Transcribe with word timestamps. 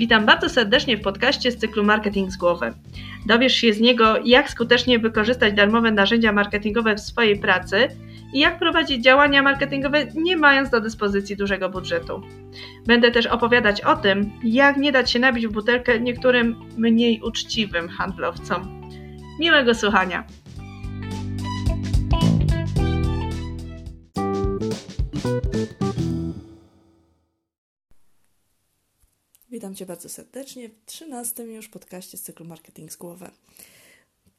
Witam 0.00 0.26
bardzo 0.26 0.48
serdecznie 0.48 0.96
w 0.96 1.00
podcaście 1.00 1.50
z 1.50 1.56
cyklu 1.56 1.84
Marketing 1.84 2.30
z 2.30 2.36
głowy. 2.36 2.74
Dowiesz 3.26 3.54
się 3.54 3.72
z 3.72 3.80
niego, 3.80 4.16
jak 4.24 4.50
skutecznie 4.50 4.98
wykorzystać 4.98 5.54
darmowe 5.54 5.90
narzędzia 5.90 6.32
marketingowe 6.32 6.94
w 6.94 7.00
swojej 7.00 7.38
pracy 7.38 7.88
i 8.34 8.40
jak 8.40 8.58
prowadzić 8.58 9.04
działania 9.04 9.42
marketingowe, 9.42 10.06
nie 10.14 10.36
mając 10.36 10.70
do 10.70 10.80
dyspozycji 10.80 11.36
dużego 11.36 11.68
budżetu. 11.68 12.22
Będę 12.86 13.10
też 13.10 13.26
opowiadać 13.26 13.80
o 13.80 13.96
tym, 13.96 14.32
jak 14.44 14.76
nie 14.76 14.92
dać 14.92 15.10
się 15.10 15.18
nabić 15.18 15.46
w 15.46 15.52
butelkę 15.52 16.00
niektórym 16.00 16.56
mniej 16.76 17.20
uczciwym 17.20 17.88
handlowcom. 17.88 18.90
Miłego 19.40 19.74
słuchania! 19.74 20.24
Witam 29.60 29.74
Cię 29.74 29.86
bardzo 29.86 30.08
serdecznie 30.08 30.68
w 30.68 30.84
13 30.86 31.42
już 31.42 31.68
podcaście 31.68 32.18
z 32.18 32.22
cyklu 32.22 32.46
Marketing 32.46 32.92
z 32.92 32.96
głowy. 32.96 33.30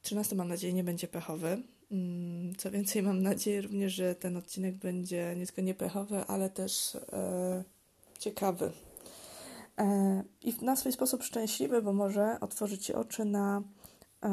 13 0.02 0.36
mam 0.36 0.48
nadzieję 0.48 0.72
nie 0.72 0.84
będzie 0.84 1.08
pechowy. 1.08 1.62
Mm, 1.90 2.56
co 2.56 2.70
więcej, 2.70 3.02
mam 3.02 3.22
nadzieję 3.22 3.60
również, 3.60 3.92
że 3.92 4.14
ten 4.14 4.36
odcinek 4.36 4.74
będzie 4.74 5.34
nie 5.36 5.46
tylko 5.46 5.62
niepechowy, 5.62 6.24
ale 6.26 6.50
też 6.50 6.94
e, 6.94 7.64
ciekawy. 8.18 8.72
E, 9.78 10.22
I 10.42 10.64
na 10.64 10.76
swój 10.76 10.92
sposób 10.92 11.22
szczęśliwy, 11.22 11.82
bo 11.82 11.92
może 11.92 12.40
otworzyć 12.40 12.86
Ci 12.86 12.94
oczy 12.94 13.24
na, 13.24 13.62
e, 14.22 14.28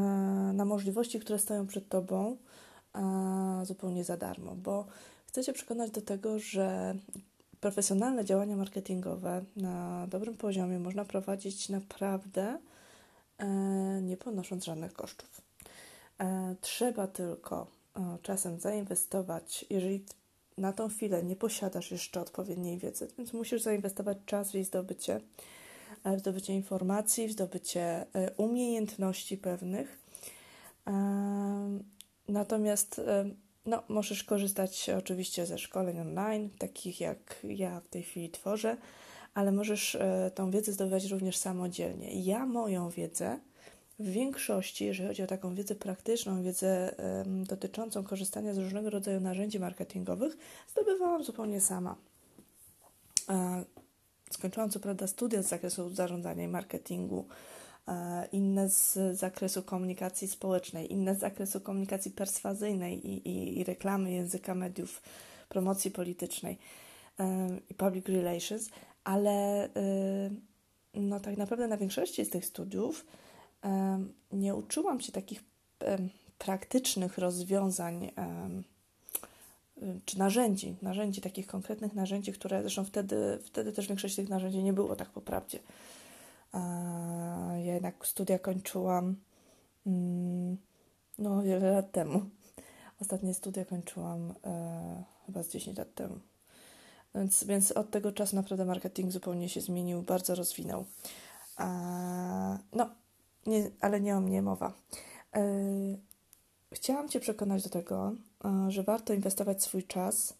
na 0.53 0.65
możliwości, 0.65 1.19
które 1.19 1.39
stoją 1.39 1.67
przed 1.67 1.89
Tobą 1.89 2.37
e, 2.95 3.61
zupełnie 3.65 4.03
za 4.03 4.17
darmo, 4.17 4.55
bo 4.55 4.87
chcę 5.25 5.43
Cię 5.43 5.53
przekonać 5.53 5.91
do 5.91 6.01
tego, 6.01 6.39
że 6.39 6.95
profesjonalne 7.61 8.25
działania 8.25 8.55
marketingowe 8.55 9.43
na 9.55 10.07
dobrym 10.07 10.37
poziomie 10.37 10.79
można 10.79 11.05
prowadzić 11.05 11.69
naprawdę 11.69 12.59
e, 13.37 13.47
nie 14.01 14.17
ponosząc 14.17 14.65
żadnych 14.65 14.93
kosztów. 14.93 15.41
E, 16.19 16.55
trzeba 16.61 17.07
tylko 17.07 17.67
e, 17.95 18.17
czasem 18.21 18.59
zainwestować, 18.59 19.65
jeżeli 19.69 20.05
na 20.57 20.73
tą 20.73 20.89
chwilę 20.89 21.23
nie 21.23 21.35
posiadasz 21.35 21.91
jeszcze 21.91 22.21
odpowiedniej 22.21 22.77
wiedzy, 22.77 23.07
więc 23.17 23.33
musisz 23.33 23.61
zainwestować 23.61 24.17
czas 24.25 24.51
w 24.51 24.53
jej 24.53 24.63
zdobycie, 24.63 25.21
w 26.05 26.19
zdobycie 26.19 26.53
informacji, 26.53 27.27
w 27.27 27.31
zdobycie 27.31 28.05
umiejętności 28.37 29.37
pewnych. 29.37 29.99
Natomiast 32.27 33.01
no, 33.69 33.83
możesz 33.87 34.23
korzystać 34.23 34.89
oczywiście 34.97 35.45
ze 35.45 35.57
szkoleń 35.57 35.99
online, 35.99 36.49
takich 36.57 37.01
jak 37.01 37.39
ja 37.43 37.79
w 37.79 37.87
tej 37.87 38.03
chwili 38.03 38.29
tworzę, 38.29 38.77
ale 39.33 39.51
możesz 39.51 39.95
e, 39.95 40.31
tą 40.35 40.51
wiedzę 40.51 40.73
zdobywać 40.73 41.05
również 41.05 41.37
samodzielnie. 41.37 42.21
Ja 42.23 42.45
moją 42.45 42.89
wiedzę 42.89 43.39
w 43.99 44.11
większości, 44.11 44.85
jeżeli 44.85 45.07
chodzi 45.07 45.23
o 45.23 45.27
taką 45.27 45.55
wiedzę 45.55 45.75
praktyczną, 45.75 46.43
wiedzę 46.43 46.95
dotyczącą 47.25 48.03
korzystania 48.03 48.53
z 48.53 48.57
różnego 48.57 48.89
rodzaju 48.89 49.19
narzędzi 49.19 49.59
marketingowych, 49.59 50.37
zdobywałam 50.67 51.23
zupełnie 51.23 51.61
sama. 51.61 51.95
skończyłam 54.31 54.69
co 54.69 54.79
prawda 54.79 55.07
studia 55.07 55.43
z 55.43 55.47
zakresu 55.47 55.89
zarządzania 55.89 56.43
i 56.43 56.47
marketingu, 56.47 57.25
E, 57.25 57.58
inne 58.31 58.69
z 58.69 58.97
zakresu 59.17 59.63
komunikacji 59.63 60.27
społecznej, 60.27 60.93
inne 60.93 61.15
z 61.15 61.19
zakresu 61.19 61.61
komunikacji 61.61 62.11
perswazyjnej 62.11 63.07
i, 63.07 63.29
i, 63.29 63.59
i 63.59 63.63
reklamy 63.63 64.11
języka 64.11 64.55
mediów, 64.55 65.01
promocji 65.49 65.91
politycznej 65.91 66.57
e, 67.19 67.49
i 67.69 67.73
public 67.73 68.07
relations, 68.07 68.69
ale 69.03 69.65
e, 69.65 69.69
no 70.93 71.19
tak 71.19 71.37
naprawdę 71.37 71.67
na 71.67 71.77
większości 71.77 72.25
z 72.25 72.29
tych 72.29 72.45
studiów 72.45 73.05
nie 74.31 74.55
uczyłam 74.55 75.01
się 75.01 75.11
takich 75.11 75.43
praktycznych 76.37 77.17
rozwiązań 77.17 78.11
czy 80.05 80.19
narzędzi, 80.19 80.75
narzędzi, 80.81 81.21
takich 81.21 81.47
konkretnych 81.47 81.93
narzędzi, 81.93 82.33
które 82.33 82.61
zresztą 82.61 82.85
wtedy, 82.85 83.39
wtedy 83.43 83.71
też 83.71 83.87
większość 83.87 84.15
tych 84.15 84.29
narzędzi 84.29 84.63
nie 84.63 84.73
było 84.73 84.95
tak 84.95 85.09
po 85.09 85.21
prawdzie. 85.21 85.59
Ja 87.63 87.73
jednak 87.73 88.07
studia 88.07 88.39
kończyłam 88.39 89.15
mm, 89.87 90.57
no, 91.17 91.43
wiele 91.43 91.71
lat 91.71 91.91
temu. 91.91 92.21
Ostatnie 93.01 93.33
studia 93.33 93.65
kończyłam 93.65 94.33
e, 94.45 95.03
chyba 95.25 95.43
z 95.43 95.49
10 95.49 95.77
lat 95.77 95.93
temu. 95.93 96.19
Więc, 97.15 97.43
więc 97.43 97.71
od 97.71 97.91
tego 97.91 98.11
czasu 98.11 98.35
naprawdę 98.35 98.65
marketing 98.65 99.11
zupełnie 99.11 99.49
się 99.49 99.61
zmienił, 99.61 100.01
bardzo 100.01 100.35
rozwinął. 100.35 100.85
no, 102.73 102.89
nie, 103.47 103.71
ale 103.81 104.01
nie 104.01 104.17
o 104.17 104.21
mnie 104.21 104.41
mowa. 104.41 104.73
E, 105.35 105.43
chciałam 106.73 107.09
Cię 107.09 107.19
przekonać 107.19 107.63
do 107.63 107.69
tego, 107.69 108.13
e, 108.45 108.71
że 108.71 108.83
warto 108.83 109.13
inwestować 109.13 109.63
swój 109.63 109.83
czas 109.83 110.33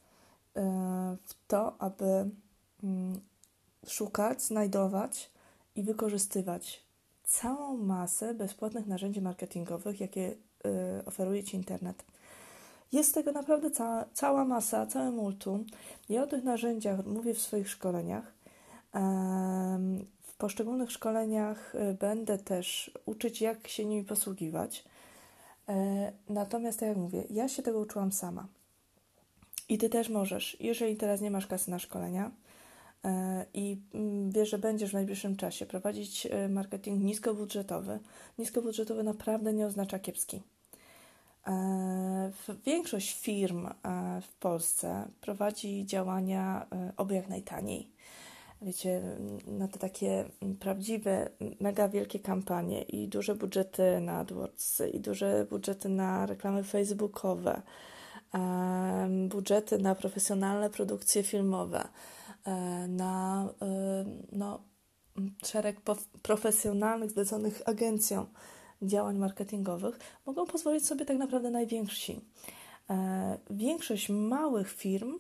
e, 0.56 1.18
w 1.26 1.48
to, 1.48 1.82
aby 1.82 2.30
mm, 2.84 3.20
szukać, 3.88 4.42
znajdować 4.42 5.30
i 5.80 5.84
wykorzystywać 5.84 6.84
całą 7.24 7.78
masę 7.78 8.34
bezpłatnych 8.34 8.88
narzędzi 8.88 9.22
marketingowych, 9.22 10.02
jakie 10.02 10.32
y, 10.32 11.06
oferuje 11.06 11.44
Ci 11.44 11.58
internet. 11.58 12.06
Jest 12.92 13.14
tego 13.14 13.32
naprawdę 13.32 13.72
cała, 13.72 14.06
cała 14.14 14.46
masa, 14.46 14.86
całe 14.86 15.12
multum. 15.12 15.66
Ja 16.10 16.24
o 16.24 16.28
tych 16.28 16.44
narzędziach 16.44 17.06
mówię 17.06 17.34
w 17.34 17.42
swoich 17.42 17.70
szkoleniach. 17.70 18.34
W 20.22 20.38
poszczególnych 20.38 20.92
szkoleniach 20.92 21.76
y, 21.76 21.94
będę 21.94 22.38
też 22.38 22.92
uczyć, 23.06 23.42
jak 23.42 23.68
się 23.68 23.86
nimi 23.86 24.04
posługiwać. 24.04 24.84
E, 25.70 26.12
natomiast, 26.30 26.80
tak 26.80 26.90
jak 26.90 26.98
mówię, 26.98 27.24
ja 27.30 27.50
się 27.50 27.64
tego 27.64 27.80
uczyłam 27.80 28.12
sama. 28.12 28.48
I 29.70 29.78
Ty 29.78 29.90
też 29.90 30.10
możesz. 30.10 30.58
Jeżeli 30.60 30.96
teraz 30.96 31.22
nie 31.22 31.32
masz 31.32 31.48
kasy 31.48 31.72
na 31.72 31.80
szkolenia, 31.80 32.32
i 33.54 33.82
mm, 33.94 34.32
wiesz, 34.32 34.50
że 34.50 34.58
będziesz 34.58 34.90
w 34.90 34.94
najbliższym 34.94 35.36
czasie 35.36 35.66
prowadzić 35.66 36.26
e, 36.26 36.50
marketing 36.50 37.04
niskobudżetowy. 37.04 38.00
Niskobudżetowy 38.38 39.04
naprawdę 39.04 39.54
nie 39.54 39.66
oznacza 39.66 40.00
kiepski. 40.00 40.42
E, 41.48 42.32
większość 42.66 43.22
firm 43.22 43.68
w 44.22 44.34
Polsce 44.40 45.08
prowadzi 45.22 45.86
działania 45.86 46.68
oby 46.98 47.16
jak 47.16 47.30
najtaniej. 47.30 47.92
Wiecie, 48.62 49.02
na 49.48 49.68
te 49.68 49.80
takie 49.80 50.26
prawdziwe, 50.60 51.30
mega 51.60 51.90
wielkie 51.90 52.20
kampanie 52.20 52.82
i 52.82 53.08
duże 53.08 53.36
budżety 53.36 54.02
na 54.02 54.18
AdWords, 54.18 54.82
i 54.94 55.00
duże 55.00 55.46
budżety 55.50 55.90
na 55.90 56.26
reklamy 56.26 56.64
facebookowe, 56.64 57.62
budżety 59.30 59.78
na 59.78 59.96
profesjonalne 59.96 60.70
produkcje 60.70 61.24
filmowe 61.24 61.84
E, 61.84 62.19
na 62.88 63.46
e, 63.62 64.06
no, 64.32 64.64
szereg 65.46 65.82
profesjonalnych, 66.22 67.12
zleconych 67.12 67.62
agencjom 67.66 68.26
działań 68.82 69.18
marketingowych, 69.18 70.00
mogą 70.26 70.46
pozwolić 70.46 70.86
sobie 70.86 71.06
tak 71.06 71.18
naprawdę 71.18 71.52
najwięksi. 71.52 72.22
E, 72.90 73.38
większość 73.50 74.10
małych 74.10 74.72
firm 74.72 75.20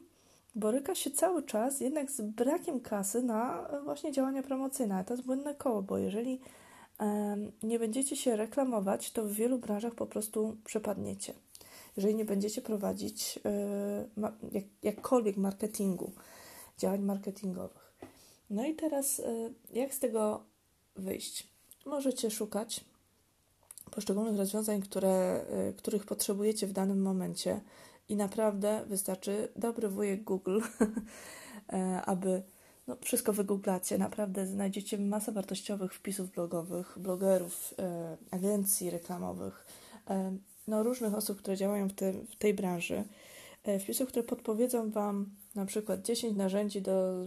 boryka 0.56 0.96
się 0.96 1.12
cały 1.12 1.44
czas 1.44 1.80
jednak 1.80 2.12
z 2.12 2.22
brakiem 2.22 2.80
kasy 2.80 3.24
na 3.24 3.70
właśnie 3.84 4.12
działania 4.12 4.44
promocyjne. 4.44 5.04
To 5.04 5.14
jest 5.14 5.26
błędne 5.26 5.56
koło, 5.56 5.82
bo 5.82 5.98
jeżeli 5.98 6.42
nie 7.64 7.80
będziecie 7.80 8.16
się 8.16 8.36
reklamować, 8.36 9.12
to 9.12 9.24
w 9.24 9.32
wielu 9.32 9.60
branżach 9.60 9.96
po 9.96 10.06
prostu 10.06 10.58
przepadniecie. 10.66 11.34
Jeżeli 11.98 12.16
nie 12.16 12.26
będziecie 12.26 12.62
prowadzić 12.62 13.40
jakkolwiek 14.84 15.38
marketingu, 15.38 16.12
działań 16.80 17.02
marketingowych. 17.02 17.94
No 18.50 18.66
i 18.66 18.76
teraz, 18.76 19.20
y, 19.20 19.54
jak 19.74 19.94
z 19.94 20.00
tego 20.00 20.44
wyjść? 20.96 21.48
Możecie 21.86 22.32
szukać 22.32 22.86
poszczególnych 23.92 24.38
rozwiązań, 24.38 24.82
które, 24.82 25.46
y, 25.70 25.74
których 25.74 26.06
potrzebujecie 26.06 26.68
w 26.68 26.74
danym 26.74 27.02
momencie 27.02 27.62
i 28.10 28.16
naprawdę 28.16 28.86
wystarczy 28.88 29.48
dobry 29.56 29.90
wujek 29.90 30.24
Google, 30.24 30.60
e, 31.74 32.02
aby 32.12 32.44
no, 32.88 32.98
wszystko 33.02 33.34
wygooglacie. 33.34 33.98
Naprawdę 33.98 34.48
znajdziecie 34.48 34.98
masę 34.98 35.32
wartościowych 35.32 35.94
wpisów 35.94 36.32
blogowych, 36.32 37.00
blogerów, 37.00 37.74
agencji 38.32 38.90
reklamowych, 38.90 39.66
no, 40.68 40.84
różnych 40.84 41.14
osób, 41.14 41.40
które 41.40 41.58
działają 41.58 41.88
w, 41.88 41.94
te, 41.94 42.14
w 42.14 42.36
tej 42.36 42.54
branży. 42.54 43.04
Wpisów, 43.80 44.10
które 44.10 44.24
podpowiedzą 44.24 44.92
Wam 44.92 45.36
na 45.56 45.66
przykład 45.66 46.02
10 46.02 46.38
narzędzi 46.38 46.82
do, 46.82 47.26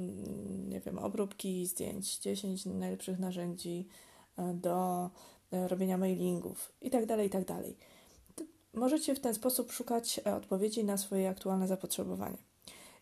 nie 0.69 0.81
wiem, 0.81 0.99
obróbki 0.99 1.67
zdjęć, 1.67 2.19
10 2.19 2.67
najlepszych 2.67 3.19
narzędzi 3.19 3.89
e, 4.37 4.55
do 4.55 5.11
e, 5.53 5.69
robienia 5.69 5.99
mailingów 5.99 6.73
itd., 6.81 7.07
tak 7.07 7.21
itd. 7.21 7.45
Tak 7.45 8.47
Możecie 8.75 9.15
w 9.15 9.21
ten 9.21 9.35
sposób 9.35 9.73
szukać 9.73 10.21
e, 10.27 10.37
odpowiedzi 10.37 10.85
na 10.85 10.97
swoje 10.97 11.29
aktualne 11.29 11.69
zapotrzebowanie. 11.69 12.39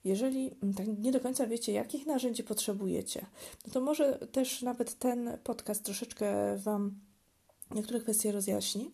Jeżeli 0.05 0.51
tak 0.77 0.87
nie 0.99 1.13
do 1.13 1.21
końca 1.21 1.47
wiecie, 1.47 1.73
jakich 1.73 2.07
narzędzi 2.07 2.45
potrzebujecie, 2.45 3.27
no 3.67 3.73
to 3.73 3.81
może 3.81 4.19
też 4.19 4.63
nawet 4.63 4.99
ten 4.99 5.39
podcast 5.45 5.85
troszeczkę 5.85 6.57
Wam 6.57 7.01
niektóre 7.71 8.01
kwestie 8.01 8.33
rozjaśni. 8.33 8.91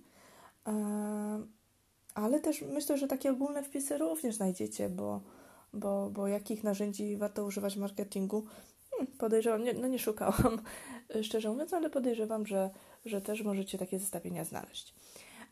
Ale 2.17 2.41
też 2.41 2.63
myślę, 2.63 2.99
że 2.99 3.09
takie 3.09 3.31
ogólne 3.31 3.63
wpisy 3.63 3.99
również 3.99 4.35
znajdziecie, 4.35 4.89
bo, 4.89 5.21
bo, 5.73 6.11
bo 6.11 6.29
jakich 6.29 6.65
narzędzi 6.65 7.17
warto 7.17 7.45
używać 7.45 7.75
w 7.75 7.81
marketingu, 7.81 8.45
hmm, 8.91 9.17
podejrzewam, 9.19 9.65
nie, 9.65 9.75
no 9.75 9.89
nie 9.89 9.99
szukałam, 9.99 10.63
szczerze 11.23 11.51
mówiąc, 11.51 11.73
ale 11.73 11.91
podejrzewam, 11.91 12.47
że, 12.47 12.71
że 13.05 13.21
też 13.21 13.43
możecie 13.43 13.79
takie 13.79 13.99
zestawienia 13.99 14.45
znaleźć. 14.45 14.95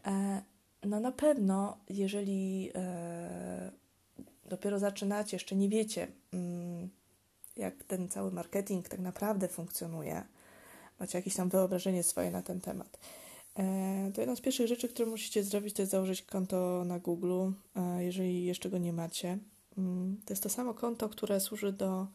E, 0.07 0.43
no 0.85 1.01
na 1.01 1.13
pewno, 1.13 1.77
jeżeli 1.89 2.71
e, 2.75 3.71
dopiero 4.45 4.79
zaczynacie, 4.79 5.37
jeszcze 5.37 5.57
nie 5.57 5.69
wiecie, 5.69 6.09
mm, 6.33 6.91
jak 7.57 7.85
ten 7.85 8.09
cały 8.09 8.33
marketing 8.33 8.89
tak 8.89 9.01
naprawdę 9.01 9.49
funkcjonuje, 9.49 10.23
macie 11.01 11.19
jakieś 11.19 11.35
tam 11.35 11.49
wyobrażenie 11.49 12.03
swoje 12.03 12.31
na 12.31 12.43
ten 12.43 12.61
temat, 12.61 12.99
to 14.15 14.21
jedna 14.21 14.37
z 14.37 14.41
pierwszych 14.41 14.67
rzeczy, 14.67 14.89
które 14.89 15.11
musicie 15.11 15.45
zrobić, 15.45 15.75
to 15.75 15.83
jest 15.83 15.93
założyć 15.93 16.23
konto 16.23 16.83
na 16.87 16.99
Google, 16.99 17.51
jeżeli 17.99 18.45
jeszcze 18.45 18.71
go 18.71 18.79
nie 18.79 18.93
macie. 18.93 19.39
Mm, 19.79 20.21
to 20.25 20.33
jest 20.33 20.43
to 20.43 20.49
samo 20.49 20.75
konto, 20.75 21.09
które 21.09 21.41
służy 21.41 21.73
do 21.73 22.07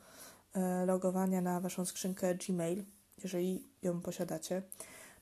logowania 0.86 1.41
na 1.41 1.59
Waszą 1.59 1.86
skrzynkę 1.86 2.36
Gmail, 2.36 2.83
jeżeli 3.24 3.63
ją 3.81 4.01
posiadacie. 4.01 4.62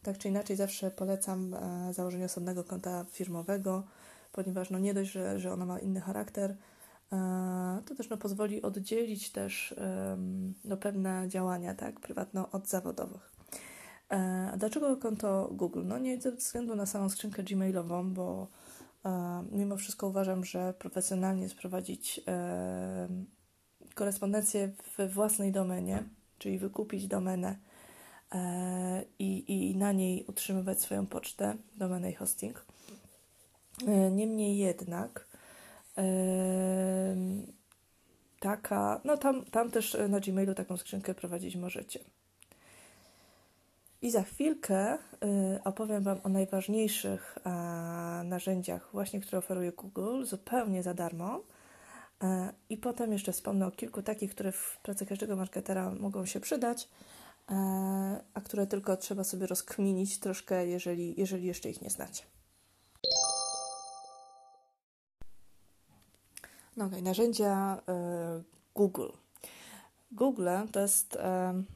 Tak 0.04 0.18
czy 0.18 0.28
inaczej, 0.28 0.56
zawsze 0.56 0.92
polecam 0.92 1.54
e, 1.54 1.94
założenie 1.94 2.26
osobnego 2.26 2.64
konta 2.64 3.06
firmowego, 3.12 3.84
ponieważ 4.32 4.70
no 4.70 4.80
nie 4.80 4.94
dość, 4.94 5.12
że, 5.12 5.40
że 5.40 5.54
ono 5.54 5.66
ma 5.66 5.80
inny 5.80 6.02
charakter, 6.02 6.56
e, 7.12 7.82
to 7.86 7.96
też 7.96 8.10
no, 8.10 8.18
pozwoli 8.18 8.62
oddzielić 8.62 9.32
też 9.32 9.76
no, 10.64 10.78
pewne 10.78 11.26
działania 11.28 11.76
tak, 11.76 12.00
prywatne 12.00 12.52
od 12.52 12.68
zawodowych. 12.68 13.37
E, 14.12 14.50
a 14.54 14.58
dlaczego 14.58 14.98
konto 14.98 15.50
Google? 15.52 15.82
No 15.86 15.98
nie 15.98 16.22
ze 16.22 16.32
względu 16.32 16.76
na 16.76 16.86
samą 16.86 17.10
skrzynkę 17.10 17.44
gmailową, 17.44 18.14
bo 18.14 18.48
mimo 19.52 19.78
wszystko 19.78 20.08
uważam, 20.08 20.46
że 20.46 20.74
profesjonalnie 20.80 21.44
jest 21.44 21.56
prowadzić 21.56 22.22
korespondencję 23.96 24.72
we 24.98 25.08
własnej 25.08 25.52
domenie, 25.52 26.04
czyli 26.38 26.60
wykupić 26.60 27.08
domenę 27.08 27.56
E, 28.32 29.04
i, 29.20 29.70
i 29.72 29.76
na 29.76 29.92
niej 29.92 30.26
utrzymywać 30.28 30.82
swoją 30.82 31.08
pocztę, 31.08 31.56
domenę 31.76 32.12
i 32.12 32.14
hosting. 32.14 32.66
E, 33.88 34.12
niemniej 34.12 34.58
jednak 34.58 35.28
e, 35.98 36.04
taka, 38.40 39.02
no 39.04 39.18
tam, 39.18 39.46
tam 39.46 39.72
też 39.72 39.98
na 40.10 40.20
Gmailu 40.20 40.56
taką 40.56 40.78
skrzynkę 40.78 41.14
prowadzić 41.14 41.56
możecie. 41.56 42.00
I 44.02 44.12
za 44.12 44.24
chwilkę 44.24 44.98
opowiem 45.64 46.04
Wam 46.04 46.20
o 46.24 46.30
najważniejszych 46.30 47.38
narzędziach, 48.24 48.90
właśnie 48.92 49.20
które 49.22 49.38
oferuje 49.38 49.72
Google, 49.72 50.24
zupełnie 50.24 50.84
za 50.84 50.94
darmo. 50.94 51.44
I 52.70 52.78
potem 52.78 53.12
jeszcze 53.12 53.32
wspomnę 53.32 53.68
o 53.68 53.72
kilku 53.72 54.02
takich, 54.02 54.32
które 54.32 54.52
w 54.52 54.80
pracy 54.84 55.06
każdego 55.06 55.36
marketera 55.36 55.92
mogą 55.92 56.26
się 56.26 56.40
przydać 56.40 56.90
E, 57.52 57.56
a 58.34 58.42
które 58.42 58.68
tylko 58.68 58.98
trzeba 58.98 59.24
sobie 59.24 59.48
rozkminić 59.48 60.20
troszkę, 60.20 60.68
jeżeli, 60.68 61.20
jeżeli 61.20 61.46
jeszcze 61.46 61.70
ich 61.70 61.82
nie 61.82 61.90
znacie. 61.90 62.24
No 66.78 66.86
okay, 66.86 67.02
narzędzia 67.02 67.78
y, 68.40 68.44
Google. 68.76 69.10
Google 70.12 70.50
to 70.72 70.80
jest 70.80 71.16
y, 71.16 71.20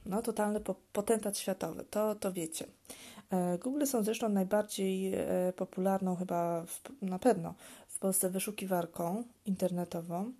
no, 0.05 0.21
totalny 0.21 0.59
potentat 0.93 1.37
światowy, 1.37 1.85
to, 1.89 2.15
to 2.15 2.33
wiecie. 2.33 2.65
Y, 2.65 3.57
Google 3.57 3.85
są 3.85 4.03
zresztą 4.03 4.29
najbardziej 4.29 5.13
popularną 5.55 6.15
chyba, 6.15 6.65
w, 6.65 6.81
na 7.01 7.19
pewno, 7.19 7.53
w 7.87 7.99
Polsce 7.99 8.29
wyszukiwarką 8.29 9.23
internetową. 9.45 10.31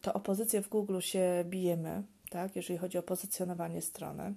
To 0.00 0.12
opozycję 0.12 0.62
w 0.62 0.68
Google 0.68 1.00
się 1.00 1.44
bijemy, 1.48 2.02
tak, 2.30 2.56
jeżeli 2.56 2.78
chodzi 2.78 2.98
o 2.98 3.02
pozycjonowanie 3.02 3.82
strony. 3.82 4.34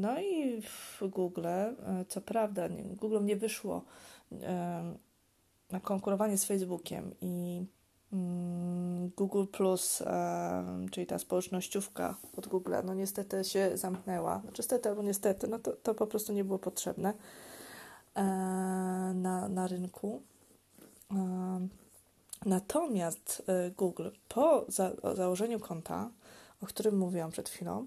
No 0.00 0.20
i 0.20 0.62
w 0.62 1.02
Google, 1.08 1.46
e, 1.46 1.74
co 2.08 2.20
prawda, 2.20 2.68
Google 2.96 3.24
nie 3.24 3.36
wyszło 3.36 3.84
na 5.70 5.80
konkurowanie 5.80 6.38
z 6.38 6.44
Facebookiem 6.44 7.14
i 7.20 7.64
Google 9.16 9.44
Plus, 9.46 10.02
czyli 10.90 11.06
ta 11.06 11.18
społecznościówka 11.18 12.16
od 12.36 12.48
Google, 12.48 12.74
no 12.84 12.94
niestety 12.94 13.44
się 13.44 13.70
zamknęła. 13.74 14.40
Znaczy 14.40 14.62
niestety 14.62 14.88
albo 14.88 15.02
niestety, 15.02 15.48
no 15.48 15.58
to, 15.58 15.72
to 15.72 15.94
po 15.94 16.06
prostu 16.06 16.32
nie 16.32 16.44
było 16.44 16.58
potrzebne 16.58 17.14
e, 18.14 18.22
na, 19.14 19.48
na 19.48 19.66
rynku. 19.66 20.22
Natomiast 22.46 23.42
y, 23.66 23.70
Google 23.70 24.08
po 24.28 24.64
za 24.68 24.92
założeniu 25.14 25.60
konta, 25.60 26.10
o 26.62 26.66
którym 26.66 26.98
mówiłam 26.98 27.30
przed 27.30 27.48
chwilą, 27.48 27.86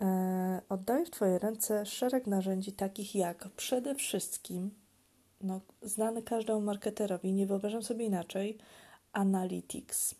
e, 0.00 0.60
oddaje 0.68 1.06
w 1.06 1.10
Twoje 1.10 1.38
ręce 1.38 1.86
szereg 1.86 2.26
narzędzi 2.26 2.72
takich 2.72 3.14
jak 3.14 3.48
przede 3.48 3.94
wszystkim 3.94 4.70
no, 5.40 5.60
znany 5.82 6.22
każdemu 6.22 6.60
marketerowi, 6.60 7.32
nie 7.32 7.46
wyobrażam 7.46 7.82
sobie 7.82 8.04
inaczej, 8.04 8.58
Analytics. 9.14 10.14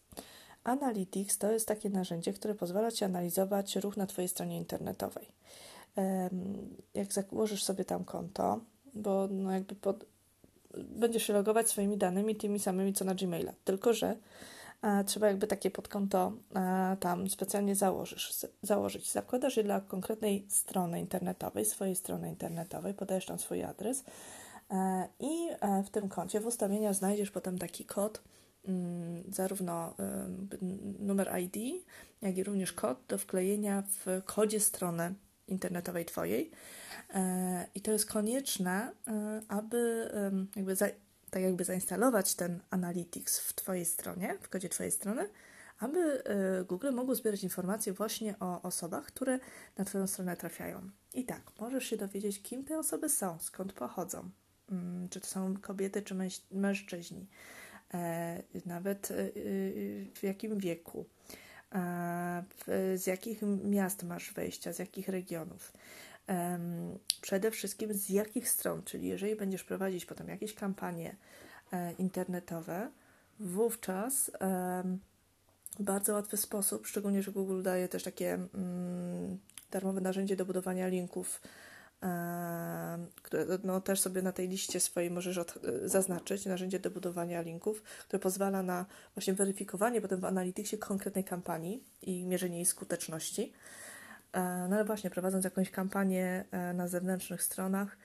Analytics 0.65 1.39
to 1.39 1.53
jest 1.53 1.69
takie 1.69 1.91
narzędzie, 1.91 2.33
które 2.33 2.55
pozwala 2.55 2.91
Ci 2.91 3.05
analizować 3.05 3.77
ruch 3.77 3.97
na 3.97 4.07
Twojej 4.07 4.29
stronie 4.29 4.59
internetowej. 4.59 5.29
Jak 6.95 7.13
założysz 7.13 7.65
sobie 7.65 7.85
tam 7.85 8.05
konto, 8.05 8.61
bo 8.95 9.29
no 9.31 9.53
jakby 9.53 9.75
pod, 9.75 10.05
będziesz 10.79 11.23
się 11.23 11.33
logować 11.33 11.69
swoimi 11.69 11.99
danymi, 11.99 12.37
tymi 12.37 12.59
samymi 12.59 12.93
co 12.93 13.05
na 13.05 13.15
Gmaila. 13.15 13.53
Tylko, 13.65 13.93
że 13.93 14.17
e, 14.83 15.05
trzeba 15.05 15.27
jakby 15.27 15.47
takie 15.47 15.71
podkonto 15.71 16.33
e, 16.55 16.97
tam 17.01 17.31
specjalnie 17.31 17.75
założysz, 17.77 18.47
założyć. 18.63 19.13
Zakładasz 19.13 19.57
je 19.57 19.65
dla 19.65 19.81
konkretnej 19.81 20.47
strony 20.49 21.01
internetowej, 21.01 21.65
swojej 21.65 21.97
strony 21.97 22.29
internetowej, 22.29 22.95
podajesz 22.95 23.27
tam 23.27 23.39
swój 23.39 23.63
adres 23.63 24.05
e, 24.71 25.09
i 25.21 25.49
e, 25.61 25.83
w 25.83 25.91
tym 25.91 26.09
koncie 26.09 26.41
w 26.41 26.47
ustawieniach 26.47 26.95
znajdziesz 26.95 27.31
potem 27.31 27.59
taki 27.59 27.85
kod, 27.85 28.23
zarówno 29.29 29.95
numer 30.99 31.31
ID, 31.41 31.85
jak 32.23 32.37
i 32.37 32.45
również 32.45 32.73
kod 32.73 32.99
do 33.09 33.19
wklejenia 33.19 33.83
w 33.83 34.23
kodzie 34.25 34.61
strony 34.61 35.15
internetowej 35.49 36.05
Twojej. 36.05 36.51
E, 37.15 37.67
I 37.75 37.81
to 37.81 37.93
jest 37.93 38.07
konieczne, 38.07 38.93
e, 39.07 39.43
aby 39.49 40.11
jakby 40.57 40.77
za, 40.77 40.87
tak 41.31 41.43
jakby 41.43 41.65
zainstalować 41.65 42.35
ten 42.35 42.61
Analytics 42.71 43.39
w 43.39 43.55
Twojej 43.55 43.85
stronie, 43.85 44.39
w 44.41 44.49
kodzie 44.49 44.69
Twojej 44.69 44.93
strony, 44.93 45.29
aby 45.79 46.25
e, 46.25 46.65
Google 46.65 46.93
mogło 46.93 47.15
zbierać 47.15 47.43
informacje 47.43 47.93
właśnie 47.93 48.35
o 48.41 48.63
osobach, 48.63 49.05
które 49.05 49.39
na 49.77 49.85
Twoją 49.85 50.07
stronę 50.07 50.37
trafiają. 50.37 50.91
I 51.15 51.25
tak, 51.25 51.43
możesz 51.61 51.85
się 51.85 51.97
dowiedzieć, 51.97 52.43
kim 52.43 52.65
te 52.65 52.79
osoby 52.79 53.09
są, 53.09 53.39
skąd 53.41 53.73
pochodzą, 53.73 54.31
mm, 54.71 55.09
czy 55.09 55.21
to 55.21 55.27
są 55.27 55.57
kobiety, 55.57 56.03
czy 56.03 56.15
mężczyźni, 56.51 57.27
nawet 58.67 59.13
w 60.15 60.23
jakim 60.23 60.59
wieku, 60.59 61.05
z 62.95 63.07
jakich 63.07 63.43
miast 63.65 64.03
masz 64.03 64.33
wejścia, 64.33 64.73
z 64.73 64.79
jakich 64.79 65.09
regionów? 65.09 65.73
Przede 67.21 67.51
wszystkim 67.51 67.95
z 67.95 68.09
jakich 68.09 68.49
stron, 68.49 68.83
czyli 68.83 69.09
jeżeli 69.09 69.37
będziesz 69.37 69.65
prowadzić 69.65 70.07
potem 70.07 70.29
jakieś 70.29 70.55
kampanie 70.55 71.17
e, 71.73 71.93
internetowe, 71.93 72.91
wówczas 73.41 74.31
bardzo 75.81 76.13
łatwy 76.13 76.37
sposób, 76.37 76.87
szczególnie, 76.87 77.23
że 77.23 77.33
Google 77.33 77.63
daje 77.63 77.89
też 77.89 78.03
takie 78.03 78.35
mm, 78.35 79.39
darmowe 79.71 80.01
narzędzie 80.01 80.37
do 80.37 80.45
budowania 80.45 80.89
linków, 80.89 81.41
które 83.23 83.47
no, 83.65 83.81
też 83.81 84.01
sobie 84.01 84.23
na 84.23 84.33
tej 84.33 84.49
liście 84.49 84.81
swojej 84.81 85.11
możesz 85.11 85.39
od, 85.39 85.57
e, 85.57 85.89
zaznaczyć, 85.89 86.47
narzędzie 86.47 86.79
do 86.79 86.91
budowania 86.91 87.43
linków, 87.43 87.83
które 87.83 88.21
pozwala 88.21 88.63
na 88.63 88.87
właśnie 89.15 89.35
weryfikowanie 89.35 90.01
potem 90.01 90.21
w 90.21 90.25
analityksie 90.25 90.79
konkretnej 90.79 91.25
kampanii 91.25 91.85
i 92.03 92.27
mierzenie 92.27 92.57
jej 92.57 92.67
skuteczności. 92.67 93.53
E, 94.33 94.41
no 94.69 94.77
ale 94.77 94.85
właśnie, 94.85 95.11
prowadząc 95.11 95.45
jakąś 95.45 95.71
kampanię 95.71 96.45
e, 96.51 96.73
na 96.73 96.89
zewnętrznych 96.89 97.43
stronach, 97.43 97.97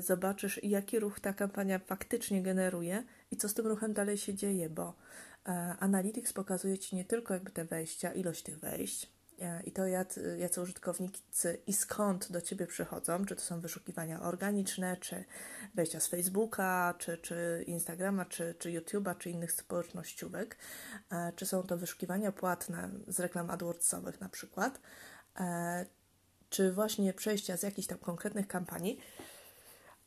zobaczysz, 0.00 0.64
jaki 0.64 0.98
ruch 0.98 1.20
ta 1.20 1.32
kampania 1.32 1.78
faktycznie 1.78 2.42
generuje 2.42 3.04
i 3.30 3.36
co 3.36 3.48
z 3.48 3.54
tym 3.54 3.66
ruchem 3.66 3.92
dalej 3.92 4.18
się 4.18 4.34
dzieje, 4.34 4.68
bo 4.68 4.94
Analytics 5.78 6.32
pokazuje 6.32 6.78
Ci 6.78 6.96
nie 6.96 7.04
tylko 7.04 7.34
jakby 7.34 7.50
te 7.50 7.64
wejścia, 7.64 8.12
ilość 8.12 8.42
tych 8.42 8.58
wejść, 8.58 9.12
i 9.64 9.72
to, 9.72 9.86
jacy, 9.86 10.60
użytkownicy 10.62 11.58
i 11.66 11.72
skąd 11.72 12.32
do 12.32 12.40
Ciebie 12.40 12.66
przychodzą, 12.66 13.24
czy 13.26 13.36
to 13.36 13.42
są 13.42 13.60
wyszukiwania 13.60 14.22
organiczne, 14.22 14.96
czy 14.96 15.24
wejścia 15.74 16.00
z 16.00 16.06
Facebooka, 16.06 16.94
czy, 16.98 17.18
czy 17.18 17.64
Instagrama, 17.66 18.24
czy, 18.24 18.54
czy 18.58 18.70
YouTube'a, 18.70 19.18
czy 19.18 19.30
innych 19.30 19.52
społecznościówek, 19.52 20.56
e, 21.10 21.32
czy 21.36 21.46
są 21.46 21.62
to 21.62 21.76
wyszukiwania 21.76 22.32
płatne 22.32 22.90
z 23.06 23.20
reklam 23.20 23.50
AdWordsowych 23.50 24.20
na 24.20 24.28
przykład, 24.28 24.80
czy 26.50 26.72
właśnie 26.72 27.12
przejścia 27.12 27.56
z 27.56 27.62
jakichś 27.62 27.88
tam 27.88 27.98
konkretnych 27.98 28.48
kampanii, 28.48 29.00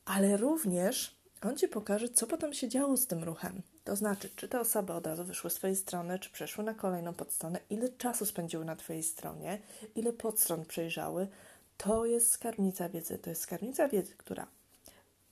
ale 0.04 0.36
również 0.36 1.16
on 1.42 1.56
Ci 1.56 1.68
pokaże, 1.68 2.08
co 2.08 2.26
potem 2.26 2.52
się 2.52 2.68
działo 2.68 2.96
z 2.96 3.06
tym 3.06 3.24
ruchem. 3.24 3.62
To 3.84 3.96
znaczy, 3.96 4.30
czy 4.36 4.48
te 4.48 4.60
osoby 4.60 4.92
od 4.92 5.06
razu 5.06 5.24
wyszły 5.24 5.50
z 5.50 5.54
Twojej 5.54 5.76
strony, 5.76 6.18
czy 6.18 6.30
przeszły 6.30 6.64
na 6.64 6.74
kolejną 6.74 7.14
podstronę, 7.14 7.60
ile 7.70 7.88
czasu 7.88 8.26
spędziły 8.26 8.64
na 8.64 8.76
Twojej 8.76 9.02
stronie, 9.02 9.58
ile 9.94 10.12
podstron 10.12 10.64
przejrzały. 10.64 11.28
To 11.76 12.04
jest 12.04 12.30
skarbnica 12.30 12.88
wiedzy. 12.88 13.18
To 13.18 13.30
jest 13.30 13.42
skarbnica 13.42 13.88
wiedzy, 13.88 14.14
która 14.16 14.46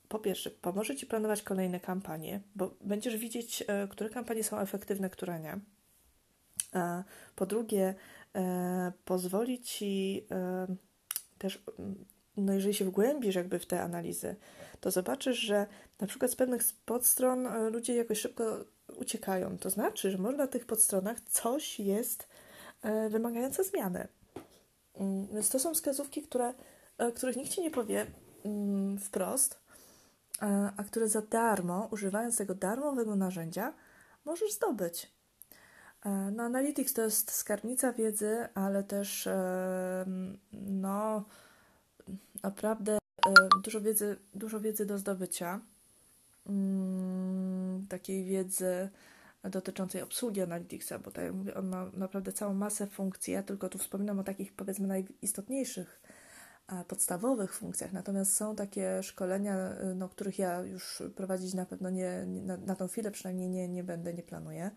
po 0.09 0.19
pierwsze 0.19 0.51
pomoże 0.51 0.97
Ci 0.97 1.07
planować 1.07 1.43
kolejne 1.43 1.81
kampanie, 1.81 2.41
bo 2.55 2.75
będziesz 2.81 3.17
widzieć, 3.17 3.65
e, 3.67 3.89
które 3.89 4.11
kampanie 4.11 4.45
są 4.45 4.59
efektywne, 4.59 5.11
które 5.11 5.41
nie. 5.41 5.59
Po 7.37 7.47
drugie, 7.47 7.95
e, 8.35 8.93
pozwoli 9.05 9.63
Ci 9.63 10.27
e, 10.31 10.67
też, 11.39 11.63
no 12.37 12.53
jeżeli 12.53 12.75
się 12.75 12.85
wgłębisz 12.85 13.35
jakby 13.35 13.59
w 13.59 13.67
te 13.67 13.83
analizy, 13.83 14.37
to 14.81 14.91
zobaczysz, 14.91 15.39
że 15.39 15.67
na 16.01 16.07
przykład 16.07 16.31
z 16.31 16.37
pewnych 16.37 16.63
podstron 16.85 17.47
e, 17.47 17.71
ludzie 17.71 17.95
jakoś 17.95 18.21
szybko 18.21 18.45
uciekają. 18.97 19.59
To 19.59 19.71
znaczy, 19.71 20.11
że 20.11 20.19
może 20.19 20.37
na 20.37 20.47
tych 20.47 20.67
podstronach 20.67 21.21
coś 21.21 21.81
jest 21.81 22.29
e, 22.83 23.09
wymagające 23.09 23.65
zmiany. 23.65 24.09
Mm, 24.95 25.27
więc 25.27 25.49
to 25.49 25.59
są 25.59 25.75
wskazówki, 25.75 26.23
które, 26.23 26.55
e, 26.99 27.13
których 27.13 27.37
nikt 27.37 27.51
Ci 27.51 27.61
nie 27.61 27.71
powie 27.71 28.07
mm, 28.45 28.99
wprost, 28.99 29.63
a 30.77 30.85
które 30.85 31.09
za 31.09 31.23
darmo, 31.23 31.89
używając 31.91 32.37
tego 32.37 32.55
darmowego 32.55 33.17
narzędzia, 33.17 33.73
możesz 34.25 34.53
zdobyć. 34.53 35.11
No, 36.33 36.43
Analytics 36.43 36.93
to 36.93 37.03
jest 37.03 37.31
skarbnica 37.31 37.93
wiedzy, 37.93 38.49
ale 38.55 38.85
też 38.85 39.29
no, 40.53 41.25
naprawdę 42.43 42.99
dużo 43.65 43.81
wiedzy, 43.81 44.17
dużo 44.35 44.61
wiedzy 44.61 44.87
do 44.87 44.99
zdobycia. 44.99 45.61
Mm, 46.47 47.87
takiej 47.89 48.25
wiedzy 48.25 48.89
dotyczącej 49.45 50.03
obsługi 50.03 50.41
Analyticsa, 50.41 50.99
bo 50.99 51.11
tak 51.11 51.25
jak 51.25 51.35
mówię, 51.35 51.55
on 51.55 51.69
ma 51.69 51.91
naprawdę 51.95 52.33
całą 52.33 52.55
masę 52.55 52.87
funkcji. 52.87 53.33
Ja 53.33 53.43
tylko 53.43 53.69
tu 53.69 53.79
wspominam 53.79 54.19
o 54.19 54.25
takich 54.25 54.53
powiedzmy 54.53 54.89
najistotniejszych, 54.89 56.03
podstawowych 56.89 57.55
funkcjach. 57.55 57.93
Natomiast 57.93 58.37
są 58.37 58.57
takie 58.57 59.03
szkolenia, 59.03 59.71
no, 59.95 60.09
których 60.09 60.39
ja 60.39 60.61
już 60.61 61.03
prowadzić 61.17 61.55
na 61.55 61.67
pewno 61.67 61.91
nie, 61.91 62.27
na, 62.27 62.57
na 62.57 62.77
tą 62.77 62.89
chwilę 62.89 63.11
przynajmniej 63.11 63.49
nie, 63.49 63.69
nie 63.69 63.85
będę, 63.85 64.15
nie 64.15 64.23
planuję. 64.23 64.71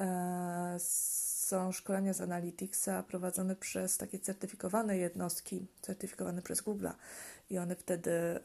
E, 0.00 0.76
są 1.42 1.72
szkolenia 1.72 2.12
z 2.12 2.20
Analyticsa 2.20 3.02
prowadzone 3.02 3.56
przez 3.56 3.98
takie 3.98 4.18
certyfikowane 4.18 4.96
jednostki, 4.96 5.66
certyfikowane 5.80 6.42
przez 6.42 6.60
Google 6.60 6.88
i 7.50 7.58
one 7.58 7.76
wtedy 7.76 8.10
e, 8.10 8.40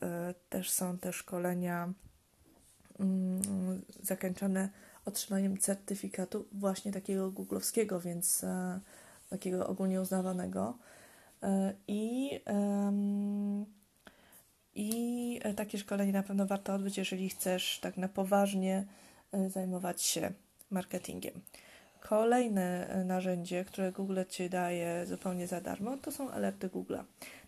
też 0.49 0.71
są 0.71 0.97
te 0.97 1.13
szkolenia 1.13 1.93
mm, 2.99 3.81
zakończone 4.03 4.69
otrzymaniem 5.05 5.57
certyfikatu 5.57 6.45
właśnie 6.51 6.91
takiego 6.91 7.31
googlowskiego, 7.31 7.99
więc 7.99 8.43
e, 8.43 8.79
takiego 9.29 9.67
ogólnie 9.67 10.01
uznawanego. 10.01 10.77
E, 11.43 11.73
I, 11.87 12.29
I 14.75 15.39
takie 15.55 15.77
szkolenie 15.77 16.13
na 16.13 16.23
pewno 16.23 16.45
warto 16.45 16.73
odbyć, 16.73 16.97
jeżeli 16.97 17.29
chcesz 17.29 17.79
tak 17.79 17.97
na 17.97 18.07
poważnie 18.07 18.85
zajmować 19.47 20.01
się 20.01 20.31
marketingiem. 20.71 21.41
Kolejne 22.09 22.87
narzędzie, 23.05 23.65
które 23.65 23.91
Google 23.91 24.19
Ci 24.29 24.49
daje 24.49 25.05
zupełnie 25.05 25.47
za 25.47 25.61
darmo, 25.61 25.97
to 25.97 26.11
są 26.11 26.31
alerty 26.31 26.69
Google. 26.69 26.95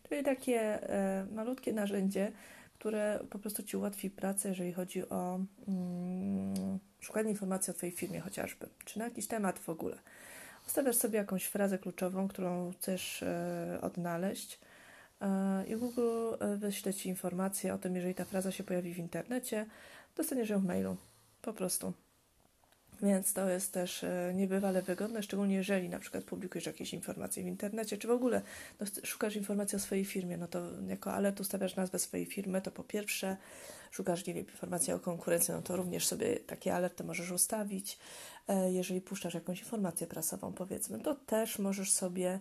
Czyli 0.09 0.23
takie 0.23 0.89
e, 0.89 1.25
malutkie 1.31 1.73
narzędzie, 1.73 2.31
które 2.79 3.19
po 3.29 3.39
prostu 3.39 3.63
Ci 3.63 3.77
ułatwi 3.77 4.09
pracę, 4.09 4.49
jeżeli 4.49 4.73
chodzi 4.73 5.09
o 5.09 5.39
mm, 5.67 6.79
szukanie 6.99 7.29
informacji 7.29 7.71
o 7.71 7.73
Twojej 7.73 7.95
firmie 7.95 8.19
chociażby, 8.19 8.69
czy 8.85 8.99
na 8.99 9.05
jakiś 9.05 9.27
temat 9.27 9.59
w 9.59 9.69
ogóle. 9.69 9.97
Ustawiasz 10.67 10.95
sobie 10.95 11.17
jakąś 11.17 11.45
frazę 11.45 11.77
kluczową, 11.77 12.27
którą 12.27 12.71
chcesz 12.71 13.23
e, 13.23 13.79
odnaleźć 13.81 14.59
e, 15.21 15.65
i 15.67 15.75
Google 15.75 16.33
e, 16.39 16.55
wyśle 16.55 16.93
Ci 16.93 17.09
informację 17.09 17.73
o 17.73 17.77
tym, 17.77 17.95
jeżeli 17.95 18.15
ta 18.15 18.25
fraza 18.25 18.51
się 18.51 18.63
pojawi 18.63 18.93
w 18.93 18.97
internecie, 18.97 19.65
dostaniesz 20.15 20.49
ją 20.49 20.59
w 20.59 20.65
mailu. 20.65 20.97
Po 21.41 21.53
prostu. 21.53 21.93
Więc 23.01 23.33
to 23.33 23.49
jest 23.49 23.73
też 23.73 24.03
e, 24.03 24.31
niebywale 24.35 24.81
wygodne, 24.81 25.23
szczególnie 25.23 25.55
jeżeli 25.55 25.89
na 25.89 25.99
przykład 25.99 26.23
publikujesz 26.23 26.65
jakieś 26.65 26.93
informacje 26.93 27.43
w 27.43 27.47
internecie, 27.47 27.97
czy 27.97 28.07
w 28.07 28.11
ogóle 28.11 28.41
no, 28.79 28.87
szukasz 29.03 29.35
informacji 29.35 29.75
o 29.75 29.79
swojej 29.79 30.05
firmie, 30.05 30.37
no 30.37 30.47
to 30.47 30.61
jako 30.87 31.13
alert 31.13 31.39
ustawiasz 31.39 31.75
nazwę 31.75 31.99
swojej 31.99 32.25
firmy, 32.25 32.61
to 32.61 32.71
po 32.71 32.83
pierwsze 32.83 33.37
szukasz, 33.91 34.25
nie 34.25 34.33
wiem, 34.33 34.45
informacji 34.45 34.93
o 34.93 34.99
konkurencji, 34.99 35.53
no 35.53 35.61
to 35.61 35.75
również 35.75 36.07
sobie 36.07 36.35
takie 36.35 36.75
alerty 36.75 37.03
możesz 37.03 37.31
ustawić. 37.31 37.97
E, 38.47 38.71
jeżeli 38.71 39.01
puszczasz 39.01 39.33
jakąś 39.33 39.59
informację 39.59 40.07
prasową, 40.07 40.53
powiedzmy, 40.53 40.99
to 40.99 41.15
też 41.15 41.59
możesz 41.59 41.91
sobie 41.91 42.39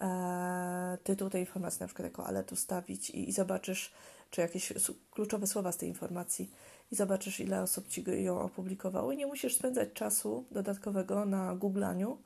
e, 0.00 0.98
tytuł 1.04 1.30
tej 1.30 1.40
informacji 1.40 1.80
na 1.80 1.86
przykład 1.86 2.04
jako 2.04 2.26
alert 2.26 2.52
ustawić 2.52 3.10
i, 3.10 3.28
i 3.28 3.32
zobaczysz, 3.32 3.92
czy 4.30 4.40
jakieś 4.40 4.72
kluczowe 5.10 5.46
słowa 5.46 5.72
z 5.72 5.76
tej 5.76 5.88
informacji 5.88 6.50
i 6.92 6.96
zobaczysz, 6.96 7.40
ile 7.40 7.62
osób 7.62 7.88
ci 7.88 8.04
ją 8.22 8.40
opublikowało. 8.40 9.12
I 9.12 9.16
nie 9.16 9.26
musisz 9.26 9.56
spędzać 9.56 9.92
czasu 9.92 10.44
dodatkowego 10.50 11.24
na 11.24 11.54
googlaniu, 11.54 12.18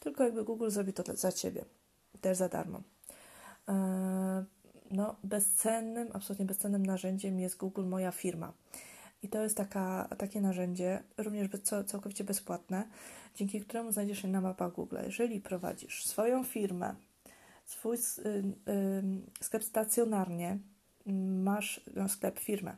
tylko 0.00 0.24
jakby 0.24 0.44
Google 0.44 0.70
zrobi 0.70 0.92
to 0.92 1.16
za 1.16 1.32
ciebie, 1.32 1.64
też 2.20 2.38
za 2.38 2.48
darmo. 2.48 2.82
E, 3.68 4.44
no, 4.90 5.16
bezcennym, 5.24 6.08
absolutnie 6.12 6.44
bezcennym 6.44 6.86
narzędziem 6.86 7.40
jest 7.40 7.56
Google 7.56 7.84
Moja 7.84 8.12
Firma. 8.12 8.52
I 9.22 9.28
to 9.28 9.42
jest 9.42 9.56
taka, 9.56 10.08
takie 10.18 10.40
narzędzie, 10.40 11.02
również 11.16 11.48
całkowicie 11.86 12.24
bezpłatne, 12.24 12.88
dzięki 13.34 13.60
któremu 13.60 13.92
znajdziesz 13.92 14.22
się 14.22 14.28
na 14.28 14.40
mapach 14.40 14.72
Google. 14.72 14.96
Jeżeli 15.04 15.40
prowadzisz 15.40 16.06
swoją 16.06 16.44
firmę, 16.44 16.94
swój 17.64 17.96
y, 17.96 18.28
y, 18.28 19.02
sklep 19.40 19.64
stacjonarnie, 19.64 20.58
masz 21.42 21.80
no, 21.94 22.08
sklep, 22.08 22.38
firmę, 22.38 22.76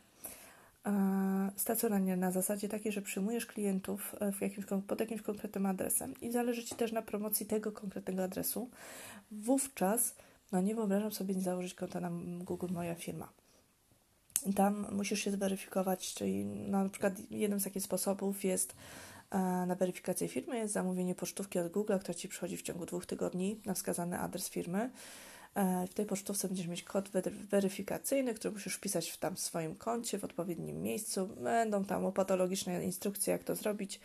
stacjonarnie 1.57 2.17
na 2.17 2.31
zasadzie 2.31 2.69
takiej, 2.69 2.93
że 2.93 3.03
przyjmujesz 3.03 3.47
klientów 3.47 4.15
e, 4.21 4.33
w 4.33 4.41
jakimś, 4.41 4.67
pod 4.87 5.01
jakimś 5.01 5.23
konkretnym 5.23 5.67
adresem 5.67 6.15
i 6.21 6.33
zależy 6.33 6.65
Ci 6.65 6.75
też 6.75 6.93
na 6.93 7.03
promocji 7.03 7.47
tego 7.47 7.73
konkretnego 7.73 8.25
adresu, 8.25 8.71
wówczas 9.31 10.15
no 10.53 10.61
nie 10.61 10.75
wyobrażam 10.75 11.13
sobie 11.13 11.35
nie 11.35 11.43
założyć 11.43 11.75
konta 11.75 12.01
na 12.01 12.11
Google 12.45 12.73
Moja 12.73 12.95
Firma. 12.95 13.29
Tam 14.57 14.87
musisz 14.93 15.21
się 15.21 15.31
zweryfikować, 15.31 16.15
czyli 16.15 16.45
na 16.45 16.89
przykład 16.89 17.15
jednym 17.31 17.61
z 17.61 17.65
takich 17.65 17.83
sposobów 17.83 18.45
jest 18.45 18.75
e, 19.31 19.39
na 19.67 19.75
weryfikację 19.75 20.29
firmy 20.29 20.59
jest 20.59 20.75
zamówienie 20.75 21.15
pocztówki 21.15 21.59
od 21.59 21.73
Google, 21.73 21.99
która 22.01 22.15
Ci 22.15 22.29
przychodzi 22.29 22.57
w 22.57 22.63
ciągu 22.63 22.87
dwóch 22.87 23.07
tygodni 23.07 23.61
na 23.65 23.75
wskazany 23.75 24.19
adres 24.19 24.49
firmy. 24.49 24.91
E, 25.57 25.87
w 25.87 25.95
tej 25.95 26.07
pocztówce 26.07 26.49
będziesz 26.49 26.67
mieć 26.67 26.83
kod 26.83 27.09
weryfikacyjny, 27.51 28.35
który 28.35 28.55
musisz 28.55 28.75
wpisać 28.75 29.11
w 29.11 29.19
tam 29.19 29.37
swoim 29.37 29.75
koncie 29.77 30.19
w 30.19 30.25
odpowiednim 30.25 30.83
miejscu. 30.83 31.27
Będą 31.27 31.85
tam 31.85 32.13
patologiczne 32.13 32.85
instrukcje, 32.85 33.33
jak 33.33 33.45
to 33.45 33.55
zrobić. 33.55 34.01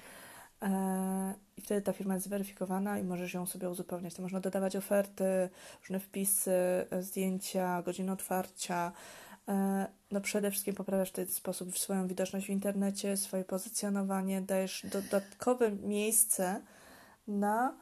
E, 0.61 1.33
I 1.57 1.61
wtedy 1.61 1.81
ta 1.81 1.93
firma 1.93 2.13
jest 2.13 2.25
zweryfikowana 2.25 2.99
i 2.99 3.03
możesz 3.03 3.33
ją 3.33 3.45
sobie 3.45 3.69
uzupełniać. 3.69 4.13
To 4.13 4.21
można 4.21 4.39
dodawać 4.39 4.75
oferty, 4.75 5.49
różne 5.81 5.99
wpisy, 5.99 6.51
zdjęcia, 6.99 7.81
godziny 7.81 8.11
otwarcia. 8.11 8.91
E, 9.47 9.87
no 10.11 10.21
przede 10.21 10.51
wszystkim 10.51 10.75
poprawiasz 10.75 11.09
w 11.09 11.13
ten 11.13 11.27
sposób 11.27 11.77
swoją 11.77 12.07
widoczność 12.07 12.45
w 12.45 12.49
internecie, 12.49 13.17
swoje 13.17 13.43
pozycjonowanie, 13.43 14.41
dajesz 14.41 14.85
dodatkowe 14.91 15.71
miejsce 15.71 16.61
na 17.27 17.73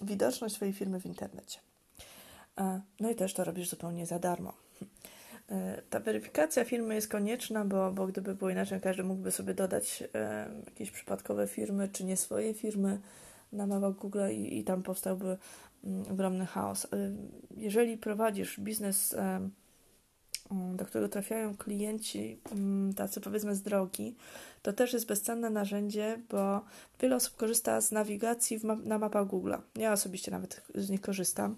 widoczność 0.00 0.54
swojej 0.54 0.74
firmy 0.74 1.00
w 1.00 1.06
internecie. 1.06 1.58
No 3.00 3.10
i 3.10 3.14
też 3.14 3.34
to 3.34 3.44
robisz 3.44 3.68
zupełnie 3.68 4.06
za 4.06 4.18
darmo. 4.18 4.52
E, 5.50 5.82
ta 5.90 6.00
weryfikacja 6.00 6.64
firmy 6.64 6.94
jest 6.94 7.08
konieczna, 7.08 7.64
bo, 7.64 7.92
bo 7.92 8.06
gdyby 8.06 8.34
było 8.34 8.50
inaczej, 8.50 8.80
każdy 8.80 9.04
mógłby 9.04 9.30
sobie 9.30 9.54
dodać 9.54 10.04
e, 10.14 10.48
jakieś 10.66 10.90
przypadkowe 10.90 11.46
firmy, 11.46 11.88
czy 11.88 12.04
nie 12.04 12.16
swoje 12.16 12.54
firmy 12.54 13.00
na 13.52 13.66
mapach 13.66 13.94
Google 13.94 14.30
i, 14.32 14.58
i 14.58 14.64
tam 14.64 14.82
powstałby 14.82 15.38
mm, 15.84 16.12
ogromny 16.12 16.46
chaos. 16.46 16.84
E, 16.84 16.88
jeżeli 17.56 17.98
prowadzisz 17.98 18.60
biznes 18.60 19.16
do 20.50 20.84
którego 20.84 21.08
trafiają 21.08 21.56
klienci 21.56 22.40
mm, 22.52 22.94
tacy 22.94 23.20
powiedzmy 23.20 23.54
z 23.54 23.62
drogi, 23.62 24.16
to 24.62 24.72
też 24.72 24.92
jest 24.92 25.06
bezcenne 25.06 25.50
narzędzie, 25.50 26.22
bo 26.30 26.64
wiele 27.00 27.16
osób 27.16 27.36
korzysta 27.36 27.80
z 27.80 27.92
nawigacji 27.92 28.60
ma 28.64 28.76
na 28.76 28.98
mapach 28.98 29.26
Google. 29.26 29.54
Ja 29.76 29.92
osobiście 29.92 30.30
nawet 30.30 30.62
z 30.74 30.90
nich 30.90 31.00
korzystam. 31.00 31.56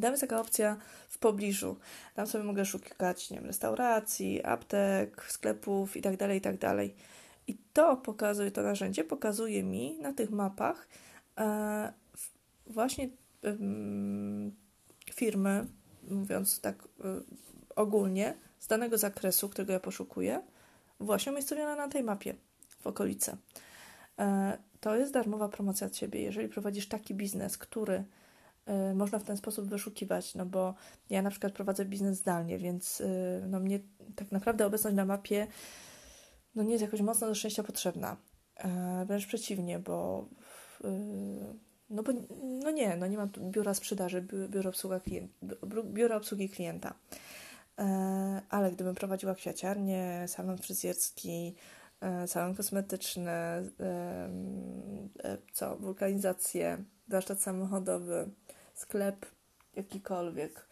Tam 0.00 0.10
jest 0.10 0.20
taka 0.20 0.40
opcja 0.40 0.76
w 1.08 1.18
pobliżu. 1.18 1.76
Tam 2.14 2.26
sobie 2.26 2.44
mogę 2.44 2.64
szukać 2.64 3.30
nie 3.30 3.36
wiem, 3.36 3.46
restauracji, 3.46 4.44
aptek, 4.44 5.24
sklepów 5.28 5.96
itd., 5.96 6.16
tak 6.16 6.34
itd. 6.34 6.58
Tak 6.58 6.78
I 7.46 7.56
to 7.72 7.96
pokazuje, 7.96 8.50
to 8.50 8.62
narzędzie 8.62 9.04
pokazuje 9.04 9.62
mi 9.62 9.98
na 9.98 10.12
tych 10.12 10.30
mapach 10.30 10.88
e, 11.38 11.92
właśnie 12.66 13.04
e, 13.44 13.56
firmy, 15.12 15.66
mówiąc 16.10 16.60
tak 16.60 16.88
e, 17.04 17.20
ogólnie, 17.76 18.34
z 18.58 18.66
danego 18.66 18.98
zakresu, 18.98 19.48
którego 19.48 19.72
ja 19.72 19.80
poszukuję, 19.80 20.42
właśnie 21.00 21.32
umiejscowione 21.32 21.76
na 21.76 21.88
tej 21.88 22.02
mapie 22.02 22.34
w 22.80 22.86
okolicy. 22.86 23.36
E, 24.18 24.58
to 24.80 24.96
jest 24.96 25.12
darmowa 25.12 25.48
promocja 25.48 25.86
od 25.86 25.92
Ciebie. 25.92 26.22
Jeżeli 26.22 26.48
prowadzisz 26.48 26.88
taki 26.88 27.14
biznes, 27.14 27.58
który 27.58 28.04
y, 28.90 28.94
można 28.94 29.18
w 29.18 29.24
ten 29.24 29.36
sposób 29.36 29.68
wyszukiwać, 29.68 30.34
no 30.34 30.46
bo 30.46 30.74
ja 31.10 31.22
na 31.22 31.30
przykład 31.30 31.52
prowadzę 31.52 31.84
biznes 31.84 32.18
zdalnie, 32.18 32.58
więc 32.58 33.00
y, 33.00 33.44
no 33.48 33.60
mnie 33.60 33.80
tak 34.16 34.32
naprawdę 34.32 34.66
obecność 34.66 34.96
na 34.96 35.04
mapie 35.04 35.46
no 36.54 36.62
nie 36.62 36.72
jest 36.72 36.82
jakoś 36.82 37.00
mocno 37.00 37.26
do 37.26 37.34
szczęścia 37.34 37.62
potrzebna. 37.62 38.16
Wręcz 39.06 39.26
przeciwnie, 39.26 39.78
bo 39.78 40.28
no 41.90 42.02
bo 42.02 42.12
no 42.40 42.70
nie, 42.70 42.96
no 42.96 43.06
nie 43.06 43.16
mam 43.16 43.28
biura 43.50 43.74
sprzedaży, 43.74 44.26
biura, 44.48 44.70
obsługa 44.70 45.00
klient, 45.00 45.32
biura 45.84 46.16
obsługi 46.16 46.48
klienta. 46.48 46.94
Ale 48.50 48.70
gdybym 48.72 48.94
prowadziła 48.94 49.34
kwiaciarnię, 49.34 50.24
salon 50.28 50.58
fryzjerski, 50.58 51.54
salon 52.26 52.54
kosmetyczny, 52.54 53.32
co, 55.52 55.76
wulkanizację, 55.76 56.84
warsztat 57.08 57.42
samochodowy, 57.42 58.30
sklep 58.74 59.26
jakikolwiek, 59.76 60.66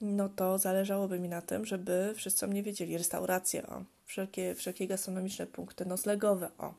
no 0.00 0.28
to 0.28 0.58
zależałoby 0.58 1.20
mi 1.20 1.28
na 1.28 1.42
tym, 1.42 1.66
żeby 1.66 2.12
wszyscy 2.16 2.46
o 2.46 2.48
mnie 2.48 2.62
wiedzieli. 2.62 2.98
Restauracje, 2.98 3.66
o, 3.66 3.84
wszelkie, 4.04 4.54
wszelkie 4.54 4.86
gastronomiczne 4.86 5.46
punkty 5.46 5.86
noclegowe, 5.86 6.50
o. 6.58 6.74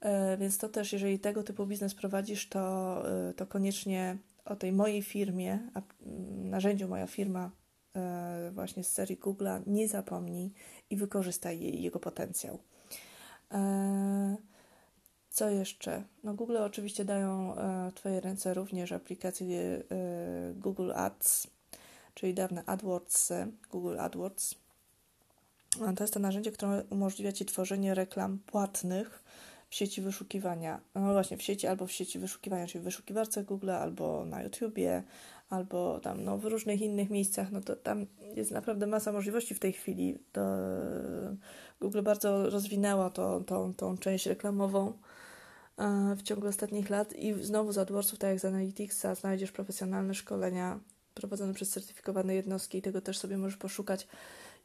E, 0.00 0.36
więc 0.36 0.58
to 0.58 0.68
też, 0.68 0.92
jeżeli 0.92 1.18
tego 1.18 1.42
typu 1.42 1.66
biznes 1.66 1.94
prowadzisz, 1.94 2.48
to, 2.48 3.02
e, 3.28 3.34
to 3.34 3.46
koniecznie 3.46 4.16
o 4.44 4.56
tej 4.56 4.72
mojej 4.72 5.02
firmie, 5.02 5.58
a 5.74 5.82
narzędziu 6.36 6.88
moja 6.88 7.06
firma 7.06 7.50
e, 7.96 8.50
właśnie 8.54 8.84
z 8.84 8.92
serii 8.92 9.18
Google'a, 9.18 9.62
nie 9.66 9.88
zapomnij 9.88 10.52
i 10.90 10.96
wykorzystaj 10.96 11.60
jej, 11.60 11.82
jego 11.82 12.00
potencjał. 12.00 12.58
Co 15.30 15.50
jeszcze? 15.50 16.02
No 16.24 16.34
Google 16.34 16.56
oczywiście 16.56 17.04
dają 17.04 17.54
e, 17.56 17.90
w 17.90 17.94
Twoje 17.94 18.20
ręce 18.20 18.54
również 18.54 18.92
aplikację 18.92 19.60
e, 19.60 19.82
Google 20.54 20.92
Ads, 20.94 21.46
czyli 22.14 22.34
dawne 22.34 22.62
AdWords, 22.66 23.32
Google 23.70 24.00
AdWords. 24.00 24.54
To 25.96 26.04
jest 26.04 26.14
to 26.14 26.20
narzędzie, 26.20 26.52
które 26.52 26.84
umożliwia 26.90 27.32
Ci 27.32 27.44
tworzenie 27.44 27.94
reklam 27.94 28.38
płatnych 28.38 29.24
w 29.72 29.74
sieci 29.74 30.02
wyszukiwania. 30.02 30.80
No 30.94 31.12
właśnie, 31.12 31.36
w 31.36 31.42
sieci 31.42 31.66
albo 31.66 31.86
w 31.86 31.92
sieci 31.92 32.18
wyszukiwania, 32.18 32.66
czyli 32.66 32.80
w 32.80 32.84
wyszukiwarce 32.84 33.44
Google, 33.44 33.70
albo 33.70 34.24
na 34.24 34.42
YouTubie, 34.42 35.02
albo 35.50 36.00
tam 36.00 36.24
no, 36.24 36.38
w 36.38 36.44
różnych 36.44 36.80
innych 36.80 37.10
miejscach. 37.10 37.52
No 37.52 37.60
to 37.60 37.76
tam 37.76 38.06
jest 38.34 38.50
naprawdę 38.50 38.86
masa 38.86 39.12
możliwości 39.12 39.54
w 39.54 39.58
tej 39.58 39.72
chwili. 39.72 40.18
To 40.32 40.42
Google 41.80 42.02
bardzo 42.02 42.50
rozwinęło 42.50 43.10
to, 43.10 43.40
tą, 43.40 43.74
tą 43.74 43.98
część 43.98 44.26
reklamową 44.26 44.92
w 46.16 46.22
ciągu 46.22 46.46
ostatnich 46.46 46.90
lat 46.90 47.12
i 47.12 47.44
znowu 47.44 47.72
z 47.72 47.78
AdWordsów, 47.78 48.18
tak 48.18 48.30
jak 48.30 48.40
z 48.40 48.44
Analyticsa, 48.44 49.14
znajdziesz 49.14 49.52
profesjonalne 49.52 50.14
szkolenia 50.14 50.80
prowadzone 51.14 51.54
przez 51.54 51.70
certyfikowane 51.70 52.34
jednostki 52.34 52.78
i 52.78 52.82
tego 52.82 53.00
też 53.00 53.18
sobie 53.18 53.38
możesz 53.38 53.56
poszukać, 53.56 54.06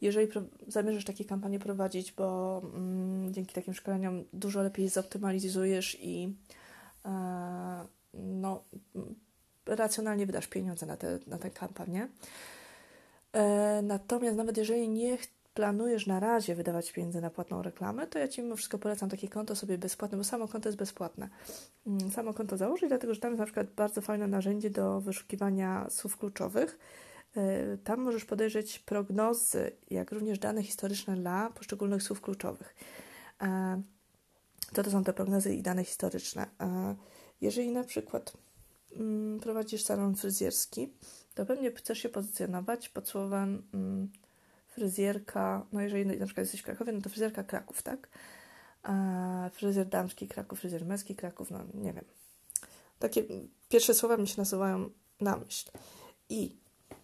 jeżeli 0.02 0.28
zamierzasz 0.68 1.06
takie 1.06 1.26
kampanie 1.26 1.60
prowadzić, 1.60 2.12
bo 2.12 2.62
mm, 2.74 3.34
dzięki 3.34 3.54
takim 3.54 3.74
szkoleniom 3.74 4.24
dużo 4.34 4.64
lepiej 4.64 4.90
zoptymalizujesz 4.90 5.98
i 6.02 6.36
e, 7.06 7.86
no, 8.14 8.64
racjonalnie 9.66 10.26
wydasz 10.26 10.48
pieniądze 10.48 10.86
na 10.86 10.98
te, 10.98 11.20
na 11.28 11.38
tę 11.38 11.50
kampanię. 11.50 12.08
E, 13.34 13.82
natomiast 13.82 14.38
nawet 14.38 14.58
jeżeli 14.58 14.90
nie 14.90 15.18
planujesz 15.54 16.08
na 16.08 16.20
razie 16.20 16.56
wydawać 16.56 16.92
pieniądze 16.92 17.22
na 17.22 17.30
płatną 17.30 17.62
reklamę, 17.62 18.08
to 18.08 18.20
ja 18.20 18.28
Ci 18.28 18.42
mimo 18.42 18.56
wszystko 18.56 18.78
polecam 18.78 19.10
takie 19.10 19.28
konto 19.28 19.56
sobie 19.56 19.78
bezpłatne, 19.78 20.18
bo 20.18 20.24
samo 20.24 20.48
konto 20.48 20.70
jest 20.70 20.80
bezpłatne. 20.80 21.30
Mm, 21.88 22.12
samo 22.12 22.34
konto 22.34 22.58
założyć, 22.58 22.90
dlatego 22.90 23.14
że 23.14 23.20
tam 23.20 23.32
jest 23.32 23.40
na 23.40 23.46
przykład 23.46 23.68
bardzo 23.76 24.02
fajne 24.02 24.28
narzędzie 24.28 24.70
do 24.70 25.02
wyszukiwania 25.02 25.90
słów 25.90 26.18
kluczowych. 26.18 26.80
E, 27.38 27.78
tam 27.78 28.00
możesz 28.00 28.26
podejrzeć 28.26 28.80
prognozy, 28.80 29.72
jak 29.90 30.12
również 30.12 30.40
dane 30.40 30.64
historyczne 30.64 31.16
dla 31.16 31.50
poszczególnych 31.50 32.04
słów 32.04 32.22
kluczowych. 32.22 32.76
E, 33.42 33.82
to 34.74 34.84
to 34.84 34.92
są 34.92 35.04
te 35.04 35.14
prognozy 35.14 35.56
i 35.56 35.62
dane 35.62 35.84
historyczne. 35.84 36.48
E, 36.62 36.96
jeżeli 37.42 37.72
na 37.72 37.84
przykład 37.84 38.34
mm, 38.96 39.40
prowadzisz 39.40 39.84
salon 39.84 40.16
fryzjerski, 40.16 40.94
to 41.36 41.46
pewnie 41.46 41.72
chcesz 41.72 42.00
się 42.00 42.10
pozycjonować 42.10 42.90
pod 42.90 43.08
słowem 43.08 43.64
mm, 43.74 44.12
fryzjerka, 44.68 45.66
no 45.72 45.82
jeżeli 45.82 46.06
na 46.06 46.26
przykład 46.26 46.44
jesteś 46.44 46.62
w 46.62 46.64
Krakowie, 46.64 46.92
no 46.92 47.02
to 47.02 47.10
fryzjerka 47.10 47.44
Kraków, 47.44 47.82
tak? 47.82 48.10
A 48.84 49.50
fryzjer 49.54 49.88
damski 49.88 50.28
Kraków, 50.28 50.60
fryzjer 50.60 50.86
męski 50.86 51.16
Kraków, 51.16 51.52
no 51.52 51.60
nie 51.74 51.94
wiem. 51.94 52.06
Takie 53.00 53.24
pierwsze 53.70 53.94
słowa 53.94 54.18
mi 54.18 54.28
się 54.28 54.36
nasuwają 54.38 54.90
na 55.22 55.38
myśl. 55.38 55.72
I 56.30 56.56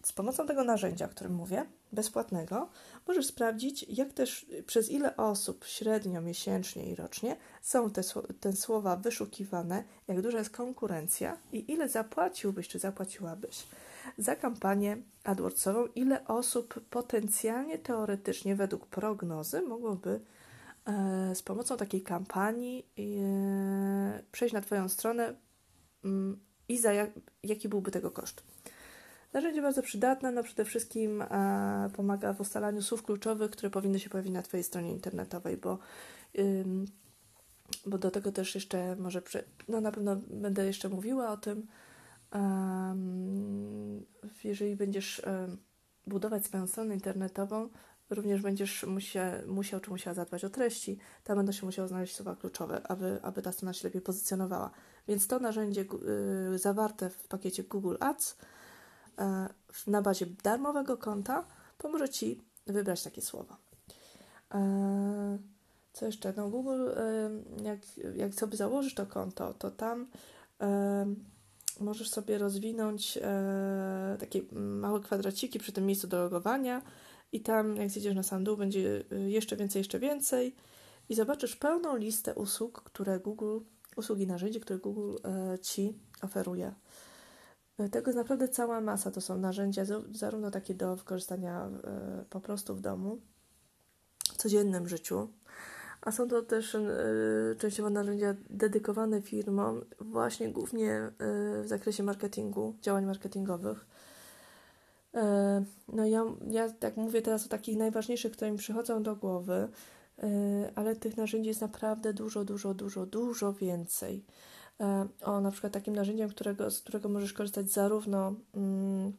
z 0.04 0.12
pomocą 0.12 0.46
tego 0.46 0.64
narzędzia, 0.64 1.04
o 1.04 1.08
którym 1.08 1.34
mówię, 1.34 1.64
bezpłatnego, 1.92 2.68
możesz 3.08 3.26
sprawdzić, 3.26 3.86
jak 3.88 4.12
też 4.12 4.46
przez 4.66 4.90
ile 4.90 5.16
osób 5.16 5.64
średnio, 5.64 6.20
miesięcznie 6.20 6.90
i 6.90 6.94
rocznie 6.94 7.36
są 7.62 7.90
te, 7.90 8.02
te 8.40 8.52
słowa 8.52 8.96
wyszukiwane, 8.96 9.84
jak 10.08 10.22
duża 10.22 10.38
jest 10.38 10.50
konkurencja 10.50 11.36
i 11.52 11.72
ile 11.72 11.88
zapłaciłbyś 11.88 12.68
czy 12.68 12.78
zapłaciłabyś 12.78 13.66
za 14.18 14.36
kampanię 14.36 14.96
AdWordsową, 15.24 15.86
ile 15.94 16.26
osób 16.26 16.80
potencjalnie, 16.90 17.78
teoretycznie, 17.78 18.56
według 18.56 18.86
prognozy, 18.86 19.62
mogłoby 19.62 20.20
e, 20.86 21.34
z 21.34 21.42
pomocą 21.42 21.76
takiej 21.76 22.02
kampanii 22.02 22.86
e, 22.98 24.22
przejść 24.32 24.54
na 24.54 24.60
Twoją 24.60 24.88
stronę 24.88 25.34
mm, 26.04 26.40
i 26.68 26.78
za 26.78 26.92
jak, 26.92 27.10
jaki 27.42 27.68
byłby 27.68 27.90
tego 27.90 28.10
koszt. 28.10 28.42
Narzędzie 29.34 29.62
bardzo 29.62 29.82
przydatne, 29.82 30.32
no 30.32 30.42
przede 30.42 30.64
wszystkim 30.64 31.22
e, 31.22 31.90
pomaga 31.96 32.32
w 32.32 32.40
ustalaniu 32.40 32.82
słów 32.82 33.02
kluczowych, 33.02 33.50
które 33.50 33.70
powinny 33.70 34.00
się 34.00 34.10
pojawić 34.10 34.32
na 34.32 34.42
Twojej 34.42 34.64
stronie 34.64 34.92
internetowej, 34.92 35.56
bo, 35.56 35.78
bo 37.86 37.98
do 37.98 38.10
tego 38.10 38.32
też 38.32 38.54
jeszcze 38.54 38.96
może, 38.96 39.22
no 39.68 39.80
na 39.80 39.92
pewno 39.92 40.16
będę 40.30 40.66
jeszcze 40.66 40.88
mówiła 40.88 41.30
o 41.30 41.36
tym, 41.36 41.66
jeżeli 44.44 44.76
będziesz 44.76 45.22
budować 46.06 46.44
swoją 46.44 46.66
stronę 46.66 46.94
internetową, 46.94 47.68
również 48.10 48.42
będziesz 48.42 48.84
musiał, 48.84 49.32
musiał 49.46 49.80
czy 49.80 49.90
musiała 49.90 50.14
zadbać 50.14 50.44
o 50.44 50.50
treści, 50.50 50.98
tam 51.24 51.36
będą 51.36 51.52
się 51.52 51.66
musiały 51.66 51.88
znaleźć 51.88 52.16
słowa 52.16 52.36
kluczowe, 52.36 52.86
aby, 52.86 53.18
aby 53.22 53.42
ta 53.42 53.52
strona 53.52 53.72
się 53.72 53.88
lepiej 53.88 54.02
pozycjonowała. 54.02 54.70
Więc 55.08 55.26
to 55.26 55.38
narzędzie 55.38 55.84
y, 56.54 56.58
zawarte 56.58 57.10
w 57.10 57.28
pakiecie 57.28 57.62
Google 57.62 57.96
Ads 58.00 58.32
e, 58.32 58.63
na 59.86 60.02
bazie 60.02 60.26
darmowego 60.42 60.96
konta 60.96 61.44
pomoże 61.78 62.08
Ci 62.08 62.40
wybrać 62.66 63.02
takie 63.02 63.22
słowa. 63.22 63.56
E, 64.54 65.38
co 65.92 66.06
jeszcze? 66.06 66.32
No 66.36 66.48
Google, 66.48 66.88
jak, 67.62 67.78
jak 68.16 68.34
sobie 68.34 68.56
założysz 68.56 68.94
to 68.94 69.06
konto, 69.06 69.54
to 69.54 69.70
tam 69.70 70.06
możesz 71.80 72.10
sobie 72.10 72.38
rozwinąć 72.38 73.18
e, 73.22 74.16
takie 74.20 74.42
małe 74.52 75.00
kwadraciki 75.00 75.58
przy 75.58 75.72
tym 75.72 75.86
miejscu 75.86 76.06
do 76.06 76.18
logowania 76.18 76.82
i 77.32 77.40
tam 77.40 77.76
jak 77.76 77.90
zjedziesz 77.90 78.14
na 78.14 78.22
sam 78.22 78.44
dół 78.44 78.56
będzie 78.56 79.04
e, 79.12 79.30
jeszcze 79.30 79.56
więcej, 79.56 79.80
jeszcze 79.80 79.98
więcej 79.98 80.54
i 81.08 81.14
zobaczysz 81.14 81.56
pełną 81.56 81.96
listę 81.96 82.34
usług, 82.34 82.82
które 82.82 83.20
Google, 83.20 83.58
usługi 83.96 84.26
narzędzi, 84.26 84.60
które 84.60 84.78
Google 84.78 85.16
e, 85.24 85.58
Ci 85.58 85.94
oferuje. 86.22 86.72
E, 87.78 87.88
tego 87.88 88.10
jest 88.10 88.18
naprawdę 88.18 88.48
cała 88.48 88.80
masa. 88.80 89.10
To 89.10 89.20
są 89.20 89.38
narzędzia 89.38 89.84
zarówno 90.12 90.50
takie 90.50 90.74
do 90.74 90.96
wykorzystania 90.96 91.70
e, 91.84 92.24
po 92.30 92.40
prostu 92.40 92.74
w 92.74 92.80
domu, 92.80 93.20
w 94.32 94.36
codziennym 94.36 94.88
życiu, 94.88 95.28
a 96.04 96.12
są 96.12 96.28
to 96.28 96.42
też 96.42 96.74
y, 96.74 97.56
częściowo 97.58 97.90
narzędzia 97.90 98.34
dedykowane 98.50 99.22
firmom, 99.22 99.84
właśnie 100.00 100.48
głównie 100.48 100.92
y, 100.96 101.10
w 101.62 101.64
zakresie 101.66 102.02
marketingu, 102.02 102.74
działań 102.82 103.06
marketingowych. 103.06 103.86
No 105.88 106.06
ja, 106.06 106.24
ja 106.50 106.72
tak 106.72 106.96
mówię 106.96 107.22
teraz 107.22 107.46
o 107.46 107.48
takich 107.48 107.76
najważniejszych, 107.76 108.32
które 108.32 108.52
mi 108.52 108.58
przychodzą 108.58 109.02
do 109.02 109.16
głowy, 109.16 109.68
ale 110.74 110.96
tych 110.96 111.16
narzędzi 111.16 111.48
jest 111.48 111.60
naprawdę 111.60 112.12
dużo, 112.12 112.44
dużo, 112.44 112.74
dużo, 112.74 113.06
dużo 113.06 113.52
więcej. 113.52 114.24
O, 115.22 115.40
na 115.40 115.50
przykład 115.50 115.72
takim 115.72 115.96
narzędziem, 115.96 116.28
którego, 116.28 116.70
z 116.70 116.80
którego 116.80 117.08
możesz 117.08 117.32
korzystać 117.32 117.70
zarówno 117.70 118.34
mm, 118.54 119.12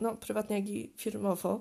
no, 0.00 0.16
prywatnie, 0.16 0.58
jak 0.58 0.68
i 0.68 0.92
firmowo, 0.96 1.60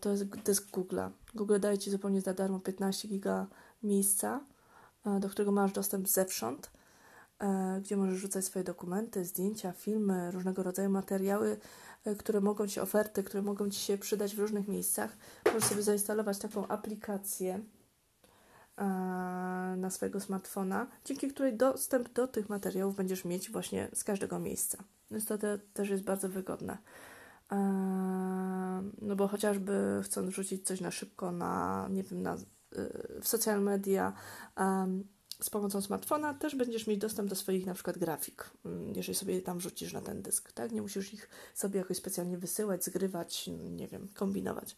to 0.00 0.10
jest 0.10 0.24
dysk 0.24 0.70
Google'a. 0.70 1.10
Google 1.34 1.60
daje 1.60 1.78
Ci 1.78 1.90
zupełnie 1.90 2.20
za 2.20 2.34
darmo 2.34 2.60
15 2.60 3.08
giga 3.08 3.46
miejsca, 3.82 4.40
do 5.20 5.28
którego 5.28 5.52
masz 5.52 5.72
dostęp 5.72 6.08
zewsząd, 6.08 6.70
gdzie 7.80 7.96
możesz 7.96 8.18
rzucać 8.18 8.44
swoje 8.44 8.64
dokumenty, 8.64 9.24
zdjęcia, 9.24 9.72
filmy, 9.72 10.30
różnego 10.30 10.62
rodzaju 10.62 10.90
materiały, 10.90 11.56
które 12.18 12.40
mogą 12.40 12.66
Ci, 12.66 12.80
oferty, 12.80 13.22
które 13.22 13.42
mogą 13.42 13.70
Ci 13.70 13.80
się 13.80 13.98
przydać 13.98 14.36
w 14.36 14.38
różnych 14.38 14.68
miejscach. 14.68 15.16
Możesz 15.46 15.64
sobie 15.64 15.82
zainstalować 15.82 16.38
taką 16.38 16.68
aplikację 16.68 17.60
na 19.76 19.90
swojego 19.90 20.20
smartfona, 20.20 20.86
dzięki 21.04 21.28
której 21.28 21.56
dostęp 21.56 22.12
do 22.12 22.28
tych 22.28 22.48
materiałów 22.48 22.96
będziesz 22.96 23.24
mieć 23.24 23.50
właśnie 23.50 23.88
z 23.94 24.04
każdego 24.04 24.38
miejsca. 24.38 24.78
Więc 25.10 25.26
to 25.26 25.38
te, 25.38 25.58
też 25.74 25.88
jest 25.88 26.04
bardzo 26.04 26.28
wygodne. 26.28 26.78
No 29.02 29.16
bo 29.16 29.28
chociażby 29.28 30.00
chcąc 30.04 30.30
wrzucić 30.30 30.66
coś 30.66 30.80
na 30.80 30.90
szybko 30.90 31.32
na, 31.32 31.86
nie 31.90 32.02
wiem, 32.02 32.22
na, 32.22 32.34
y, 32.36 32.40
w 33.20 33.28
social 33.28 33.62
media 33.62 34.12
z 35.40 35.50
pomocą 35.50 35.80
smartfona, 35.80 36.34
też 36.34 36.56
będziesz 36.56 36.86
mieć 36.86 36.98
dostęp 36.98 37.28
do 37.28 37.36
swoich 37.36 37.66
na 37.66 37.74
przykład 37.74 37.98
grafik, 37.98 38.50
mm, 38.64 38.92
jeżeli 38.96 39.14
sobie 39.14 39.42
tam 39.42 39.58
wrzucisz 39.58 39.92
na 39.92 40.00
ten 40.00 40.22
dysk, 40.22 40.52
tak? 40.52 40.72
Nie 40.72 40.82
musisz 40.82 41.14
ich 41.14 41.28
sobie 41.54 41.78
jakoś 41.78 41.96
specjalnie 41.96 42.38
wysyłać, 42.38 42.84
zgrywać, 42.84 43.50
nie 43.70 43.88
wiem, 43.88 44.08
kombinować. 44.14 44.76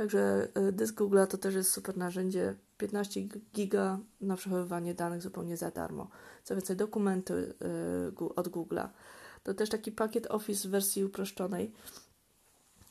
Także 0.00 0.48
y, 0.68 0.72
dysk 0.72 0.94
Google 0.94 1.18
to 1.28 1.38
też 1.38 1.54
jest 1.54 1.72
super 1.72 1.96
narzędzie. 1.96 2.54
15 2.78 3.20
giga 3.54 3.98
na 4.20 4.36
przechowywanie 4.36 4.94
danych 4.94 5.22
zupełnie 5.22 5.56
za 5.56 5.70
darmo. 5.70 6.08
Co 6.44 6.54
więcej, 6.54 6.76
dokumenty 6.76 7.34
y, 7.34 8.34
od 8.36 8.48
Google'a 8.48 8.88
to 9.42 9.54
też 9.54 9.68
taki 9.68 9.92
pakiet 9.92 10.26
Office 10.26 10.68
w 10.68 10.70
wersji 10.70 11.04
uproszczonej, 11.04 11.72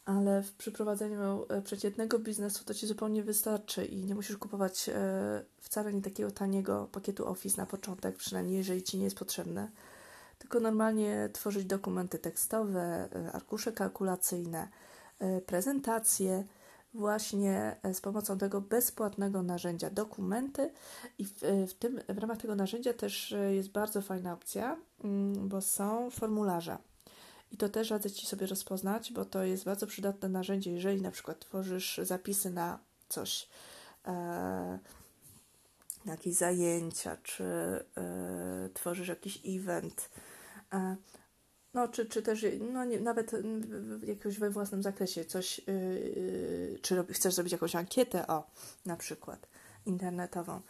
ale 0.05 0.43
w 0.43 0.53
przeprowadzeniu 0.53 1.45
e, 1.49 1.61
przeciętnego 1.61 2.19
biznesu 2.19 2.65
to 2.65 2.73
Ci 2.73 2.87
zupełnie 2.87 3.23
wystarczy 3.23 3.85
i 3.85 4.05
nie 4.05 4.15
musisz 4.15 4.37
kupować 4.37 4.89
e, 4.89 5.43
wcale 5.61 5.93
nie 5.93 6.01
takiego 6.01 6.31
taniego 6.31 6.89
pakietu 6.91 7.27
Office 7.27 7.61
na 7.61 7.65
początek, 7.65 8.15
przynajmniej 8.15 8.57
jeżeli 8.57 8.83
Ci 8.83 8.97
nie 8.97 9.03
jest 9.03 9.17
potrzebne, 9.17 9.69
tylko 10.39 10.59
normalnie 10.59 11.29
tworzyć 11.33 11.65
dokumenty 11.65 12.19
tekstowe, 12.19 13.09
e, 13.15 13.31
arkusze 13.31 13.71
kalkulacyjne, 13.71 14.67
prezentacje, 15.45 16.43
właśnie 16.93 17.75
e, 17.83 17.93
z 17.93 18.01
pomocą 18.01 18.37
tego 18.37 18.61
bezpłatnego 18.61 19.43
narzędzia 19.43 19.89
dokumenty 19.89 20.71
i 21.17 21.25
w, 21.25 21.43
e, 21.43 21.67
w, 21.67 21.73
tym, 21.73 21.99
w 22.09 22.17
ramach 22.17 22.37
tego 22.37 22.55
narzędzia 22.55 22.93
też 22.93 23.31
e, 23.31 23.55
jest 23.55 23.71
bardzo 23.71 24.01
fajna 24.01 24.33
opcja, 24.33 24.77
mm, 25.03 25.49
bo 25.49 25.61
są 25.61 26.09
formularze. 26.09 26.77
I 27.51 27.57
to 27.57 27.69
też 27.69 27.89
radzę 27.89 28.11
Ci 28.11 28.27
sobie 28.27 28.47
rozpoznać, 28.47 29.13
bo 29.13 29.25
to 29.25 29.43
jest 29.43 29.65
bardzo 29.65 29.87
przydatne 29.87 30.29
narzędzie, 30.29 30.71
jeżeli 30.71 31.01
na 31.01 31.11
przykład 31.11 31.39
tworzysz 31.39 31.99
zapisy 32.03 32.49
na 32.49 32.79
coś, 33.09 33.49
e, 34.07 34.79
jakieś 36.05 36.33
zajęcia, 36.33 37.17
czy 37.23 37.43
e, 37.43 38.69
tworzysz 38.73 39.07
jakiś 39.07 39.41
event, 39.45 40.09
e, 40.73 40.95
no, 41.73 41.87
czy, 41.87 42.05
czy 42.05 42.21
też 42.21 42.45
no, 42.73 42.85
nie, 42.85 42.99
nawet 42.99 43.31
jakoś 44.03 44.39
we 44.39 44.49
własnym 44.49 44.83
zakresie 44.83 45.25
coś, 45.25 45.61
yy, 45.67 46.79
czy 46.81 47.03
chcesz 47.13 47.33
zrobić 47.33 47.53
jakąś 47.53 47.75
ankietę, 47.75 48.27
o, 48.27 48.51
na 48.85 48.97
przykład 48.97 49.47
internetową. 49.85 50.61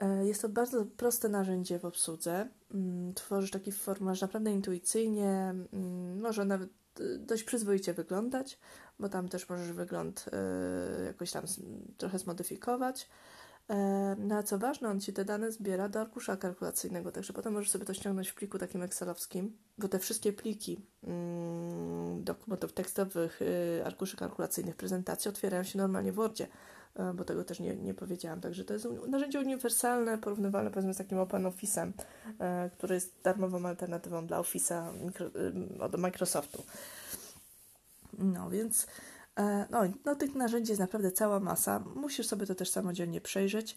Yy, 0.00 0.26
jest 0.26 0.42
to 0.42 0.48
bardzo 0.48 0.86
proste 0.96 1.28
narzędzie 1.28 1.78
w 1.78 1.84
obsłudze. 1.84 2.48
Yy, 2.70 3.14
tworzysz 3.14 3.50
taki 3.50 3.72
formularz 3.72 4.20
naprawdę 4.20 4.52
intuicyjnie, 4.52 5.54
mm, 5.72 6.20
może 6.20 6.44
nawet 6.44 6.70
y, 7.00 7.18
dość 7.18 7.44
przyzwoicie 7.44 7.94
wyglądać, 7.94 8.58
bo 8.98 9.08
tam 9.08 9.28
też 9.28 9.48
możesz 9.48 9.72
wygląd 9.72 10.24
y, 11.00 11.04
jakoś 11.04 11.30
tam 11.32 11.44
trochę 11.96 12.18
zmodyfikować. 12.18 13.08
E, 13.70 14.16
no 14.18 14.36
a 14.36 14.42
co 14.42 14.58
ważne, 14.58 14.88
on 14.88 15.00
Ci 15.00 15.12
te 15.12 15.24
dane 15.24 15.52
zbiera 15.52 15.88
do 15.88 16.00
arkusza 16.00 16.36
kalkulacyjnego, 16.36 17.12
także 17.12 17.32
potem 17.32 17.52
możesz 17.52 17.70
sobie 17.70 17.84
to 17.84 17.94
ściągnąć 17.94 18.28
w 18.28 18.34
pliku 18.34 18.58
takim 18.58 18.82
excelowskim, 18.82 19.56
bo 19.78 19.88
te 19.88 19.98
wszystkie 19.98 20.32
pliki 20.32 20.80
mm, 21.04 22.24
dokumentów 22.24 22.72
tekstowych, 22.72 23.42
y, 23.42 23.82
arkuszy 23.84 24.16
kalkulacyjnych, 24.16 24.76
prezentacji 24.76 25.28
otwierają 25.28 25.64
się 25.64 25.78
normalnie 25.78 26.12
w 26.12 26.14
Wordzie, 26.14 26.46
y, 27.10 27.14
bo 27.14 27.24
tego 27.24 27.44
też 27.44 27.60
nie, 27.60 27.76
nie 27.76 27.94
powiedziałam. 27.94 28.40
Także 28.40 28.64
to 28.64 28.74
jest 28.74 28.88
narzędzie 29.08 29.40
uniwersalne, 29.40 30.18
porównywalne 30.18 30.70
powiedzmy 30.70 30.94
z 30.94 30.98
takim 30.98 31.18
Open 31.18 31.42
Office'em, 31.42 31.88
y, 31.88 32.70
który 32.70 32.94
jest 32.94 33.14
darmową 33.22 33.66
alternatywą 33.66 34.26
dla 34.26 34.40
Office'a 34.40 35.04
mikro, 35.04 35.26
od 35.80 35.98
Microsoftu. 35.98 36.62
No 38.18 38.50
więc 38.50 38.86
E, 38.86 39.21
no, 39.70 39.80
no, 40.04 40.14
tych 40.14 40.34
narzędzi 40.34 40.70
jest 40.70 40.80
naprawdę 40.80 41.12
cała 41.12 41.40
masa. 41.40 41.84
Musisz 41.94 42.26
sobie 42.26 42.46
to 42.46 42.54
też 42.54 42.70
samodzielnie 42.70 43.20
przejrzeć. 43.20 43.76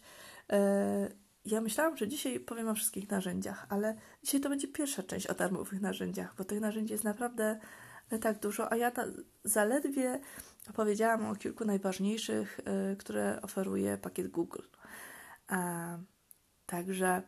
E, 0.52 1.08
ja 1.44 1.60
myślałam, 1.60 1.96
że 1.96 2.08
dzisiaj 2.08 2.40
powiem 2.40 2.68
o 2.68 2.74
wszystkich 2.74 3.10
narzędziach, 3.10 3.66
ale 3.68 3.96
dzisiaj 4.22 4.40
to 4.40 4.48
będzie 4.48 4.68
pierwsza 4.68 5.02
część 5.02 5.26
o 5.26 5.34
darmowych 5.34 5.80
narzędziach, 5.80 6.34
bo 6.38 6.44
tych 6.44 6.60
narzędzi 6.60 6.92
jest 6.92 7.04
naprawdę 7.04 7.60
e, 8.10 8.18
tak 8.18 8.38
dużo, 8.38 8.72
a 8.72 8.76
ja 8.76 8.92
zaledwie 9.44 10.20
opowiedziałam 10.70 11.26
o 11.26 11.36
kilku 11.36 11.64
najważniejszych, 11.64 12.60
które 12.98 13.42
oferuje 13.42 13.98
pakiet 13.98 14.28
Google. 14.28 14.62
Także 16.66 17.22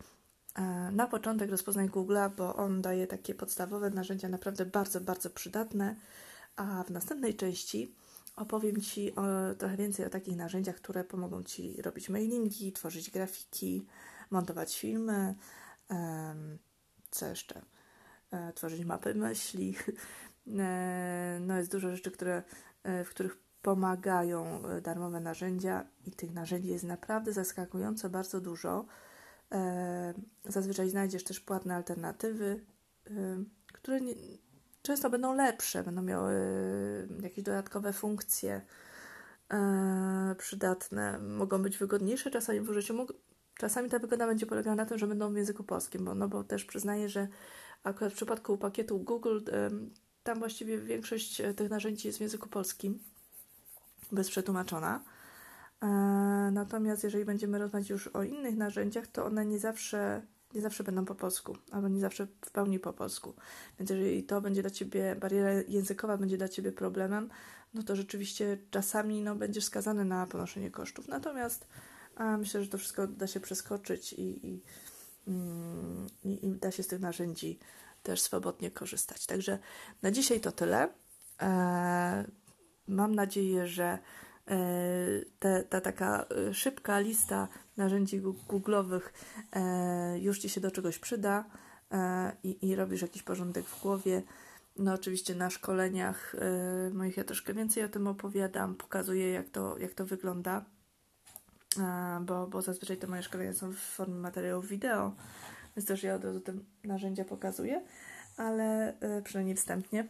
na 0.93 1.07
początek 1.07 1.51
rozpoznaj 1.51 1.89
Google'a, 1.89 2.31
bo 2.37 2.57
on 2.57 2.83
daje 2.83 3.07
takie 3.07 3.35
podstawowe 3.35 3.91
narzędzia 3.91 4.29
naprawdę 4.29 4.67
bardzo, 4.67 5.01
bardzo 5.01 5.31
przydatne, 5.31 5.97
a 6.57 6.85
w 6.85 6.91
następnej 6.91 7.35
części 7.35 7.95
opowiem 8.39 8.81
Ci 8.81 9.15
o, 9.15 9.23
trochę 9.59 9.77
więcej 9.77 10.07
o 10.07 10.11
takich 10.11 10.37
narzędziach, 10.37 10.77
które 10.77 11.05
pomogą 11.05 11.43
Ci 11.43 11.83
robić 11.83 12.09
mailingi, 12.09 12.73
tworzyć 12.73 13.11
grafiki, 13.11 13.87
montować 14.31 14.79
filmy, 14.79 15.35
co 17.11 17.27
jeszcze? 17.27 17.63
E, 18.31 18.53
tworzyć 18.53 18.85
mapy 18.85 19.15
myśli. 19.15 19.75
E, 20.59 21.39
no 21.41 21.57
jest 21.57 21.73
dużo 21.73 21.97
rzeczy, 21.97 22.11
które, 22.11 22.43
e, 22.83 23.05
w 23.05 23.11
których 23.11 23.39
pomagają 23.63 24.63
darmowe 24.83 25.21
narzędzia 25.21 25.85
i 26.07 26.11
tych 26.11 26.35
narzędzi 26.35 26.69
jest 26.69 26.85
naprawdę 26.85 27.33
zaskakująco 27.33 28.11
bardzo 28.11 28.41
dużo. 28.41 28.87
Zazwyczaj 30.45 30.91
znajdziesz 30.91 31.25
też 31.25 31.41
płatne 31.41 31.75
alternatywy, 31.75 32.65
które 33.73 34.01
nie, 34.01 34.15
często 34.89 35.11
będą 35.11 35.35
lepsze, 35.35 35.83
będą 35.83 36.03
miały 36.03 36.33
e, 36.33 37.23
jakieś 37.23 37.45
dodatkowe 37.45 37.93
funkcje 37.93 38.61
e, 39.51 40.35
przydatne, 40.39 41.19
mogą 41.19 41.63
być 41.63 41.79
wygodniejsze 41.79 42.31
czasami 42.31 42.61
w 42.61 42.71
użyciu. 42.71 43.07
Czasami 43.59 43.91
ta 43.91 43.99
wygoda 43.99 44.27
będzie 44.27 44.47
polegała 44.47 44.77
na 44.77 44.87
tym, 44.87 44.99
że 44.99 45.07
będą 45.07 45.33
w 45.33 45.37
języku 45.37 45.65
polskim, 45.65 46.05
bo, 46.05 46.15
no 46.15 46.29
bo 46.29 46.45
też 46.45 46.65
przyznaję, 46.65 47.09
że 47.09 47.29
akurat 47.83 48.13
w 48.13 48.17
przypadku 48.17 48.59
pakietu 48.59 48.99
Google 48.99 49.39
e, 49.53 49.71
tam 50.23 50.39
właściwie 50.39 50.79
większość 50.79 51.43
tych 51.57 51.71
narzędzi 51.71 52.09
jest 52.09 52.19
w 52.19 52.21
języku 52.21 52.49
polskim, 52.49 52.99
bez 54.13 54.31
przetłumaczona. 54.31 55.05
Natomiast 56.53 57.05
jeżeli 57.05 57.25
będziemy 57.25 57.59
rozmawiać 57.59 57.91
już 57.91 58.07
o 58.09 58.23
innych 58.23 58.57
narzędziach, 58.57 59.07
to 59.07 59.25
one 59.25 59.47
nie 59.47 59.59
zawsze 59.59 60.23
nie 60.55 60.61
zawsze 60.61 60.85
będą 60.85 61.05
po 61.05 61.15
polsku, 61.15 61.57
albo 61.71 61.89
nie 61.89 62.01
zawsze 62.01 62.27
w 62.45 62.51
pełni 62.51 62.79
po 62.79 62.93
polsku. 62.93 63.35
Więc 63.79 63.91
jeżeli 63.91 64.25
to 64.25 64.41
będzie 64.41 64.63
dla 64.63 64.71
Ciebie, 64.71 65.17
bariera 65.17 65.53
językowa 65.53 66.17
będzie 66.17 66.39
dla 66.39 66.49
Ciebie 66.49 66.73
problemem, 66.73 67.29
no 67.75 67.83
to 67.83 67.97
rzeczywiście 67.97 68.59
czasami 68.71 69.23
no, 69.23 69.37
będziesz 69.37 69.65
skazany 69.65 70.05
na 70.05 70.27
ponoszenie 70.27 70.71
kosztów. 70.71 71.09
Natomiast 71.09 71.67
myślę, 72.39 72.63
że 72.65 72.71
to 72.71 72.79
wszystko 72.79 73.07
da 73.07 73.27
się 73.27 73.41
przeskoczyć 73.41 74.13
i, 74.13 74.47
i, 74.47 74.63
mm, 75.27 76.07
i, 76.25 76.47
i 76.47 76.51
da 76.53 76.71
się 76.71 76.83
z 76.83 76.87
tych 76.87 77.01
narzędzi 77.01 77.59
też 78.03 78.21
swobodnie 78.21 78.71
korzystać. 78.71 79.27
Także 79.27 79.59
na 80.03 80.11
dzisiaj 80.11 80.41
to 80.41 80.53
tyle. 80.53 80.89
E, 81.43 82.25
mam 82.89 83.15
nadzieję, 83.15 83.67
że 83.67 83.99
te, 85.39 85.65
ta 85.65 85.81
taka 85.81 86.27
e, 86.49 86.55
szybka 86.55 86.99
lista 86.99 87.49
narzędzi 87.77 88.23
googlowych 88.49 89.13
e, 89.53 90.19
już 90.19 90.39
Ci 90.39 90.49
się 90.49 90.61
do 90.61 90.71
czegoś 90.71 90.99
przyda 90.99 91.45
e, 91.93 92.33
i, 92.45 92.69
i 92.69 92.77
robisz 92.77 93.03
jakiś 93.03 93.23
porządek 93.23 93.65
w 93.65 93.83
głowie. 93.83 94.23
No 94.77 94.95
oczywiście 94.95 95.35
na 95.35 95.51
szkoleniach 95.51 96.37
moich 96.93 97.17
ja 97.17 97.25
troszkę 97.25 97.55
więcej 97.55 97.85
o 97.85 97.89
tym 97.89 98.07
opowiadam, 98.07 98.75
pokazuję 98.75 99.31
jak 99.31 99.49
to, 99.49 99.79
jak 99.79 99.95
to 99.95 100.07
wygląda, 100.07 100.65
bo, 102.21 102.47
bo 102.47 102.63
zazwyczaj 102.63 102.97
te 102.97 103.07
moje 103.07 103.23
szkolenia 103.23 103.53
są 103.53 103.73
w 103.73 103.77
formie 103.77 104.15
materiałów 104.15 104.69
wideo, 104.69 105.13
więc 105.77 105.89
też 105.89 106.03
ja 106.03 106.15
od 106.15 106.25
razu 106.25 106.41
te 106.41 106.53
narzędzia 106.85 107.25
pokazuję. 107.25 107.83
Ale 108.39 108.95
y, 109.19 109.23
przynajmniej 109.23 109.57
wstępnie, 109.57 110.07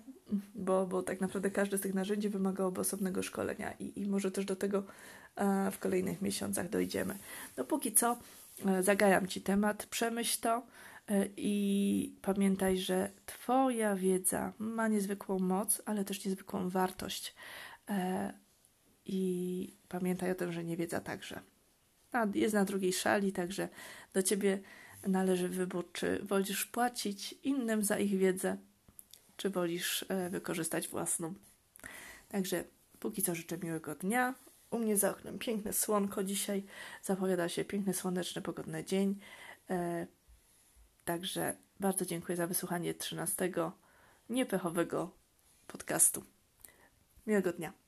bo, 0.55 0.87
bo 0.87 1.03
tak 1.03 1.21
naprawdę 1.21 1.51
każde 1.51 1.79
z 1.79 1.81
tych 1.81 1.95
narzędzi 1.95 2.29
wymagałoby 2.29 2.81
osobnego 2.81 3.23
szkolenia 3.23 3.73
i, 3.73 4.01
i 4.01 4.07
może 4.07 4.31
też 4.31 4.45
do 4.45 4.57
tego 4.57 4.85
e, 5.37 5.71
w 5.71 5.79
kolejnych 5.79 6.23
miesiącach 6.23 6.69
dojdziemy. 6.69 7.19
No 7.57 7.65
póki 7.65 7.93
co 7.93 8.19
e, 8.67 8.83
zagajam 8.83 9.27
Ci 9.27 9.41
temat, 9.41 9.87
przemyśl 9.87 10.41
to 10.41 10.63
e, 11.09 11.27
i 11.37 12.17
pamiętaj, 12.23 12.79
że 12.79 13.11
Twoja 13.27 13.97
wiedza 13.97 14.53
ma 14.59 14.89
niezwykłą 14.89 15.39
moc, 15.39 15.83
ale 15.85 16.05
też 16.05 16.25
niezwykłą 16.25 16.69
wartość. 16.69 17.35
I 19.07 19.77
pamiętaj 19.89 20.31
o 20.31 20.35
tym, 20.35 20.53
że 20.53 20.65
niewiedza 20.65 21.01
także. 21.01 21.41
Jest 22.35 22.55
na 22.55 22.65
drugiej 22.65 22.93
szali, 22.93 23.33
także 23.33 23.69
do 24.13 24.23
Ciebie 24.23 24.59
należy 25.07 25.49
wybór, 25.49 25.93
czy 25.93 26.19
wolisz 26.23 26.65
płacić 26.65 27.35
innym 27.43 27.85
za 27.85 27.99
ich 27.99 28.19
wiedzę, 28.19 28.57
czy 29.37 29.51
wolisz 29.51 30.05
e, 30.09 30.31
wykorzystać 30.31 30.89
własną. 30.89 31.35
Także 32.29 32.65
póki 33.01 33.23
co 33.23 33.35
życzę 33.35 33.59
miłego 33.59 33.95
dnia. 33.95 34.35
U 34.71 34.79
mnie 34.79 34.97
za 34.97 35.11
oknem 35.11 35.39
piękne 35.39 35.73
słonko 35.73 36.25
dzisiaj. 36.25 36.63
Zapowiada 37.03 37.49
się 37.49 37.65
piękny, 37.65 37.95
słoneczny, 37.95 38.43
pogodny 38.43 38.85
dzień. 38.85 39.19
E, 39.71 40.07
także 41.05 41.57
bardzo 41.81 42.07
dziękuję 42.07 42.37
za 42.37 42.47
wysłuchanie 42.47 42.95
13 42.95 43.53
niepechowego 44.31 45.11
podcastu. 45.67 46.25
Miłego 47.27 47.53
dnia. 47.53 47.88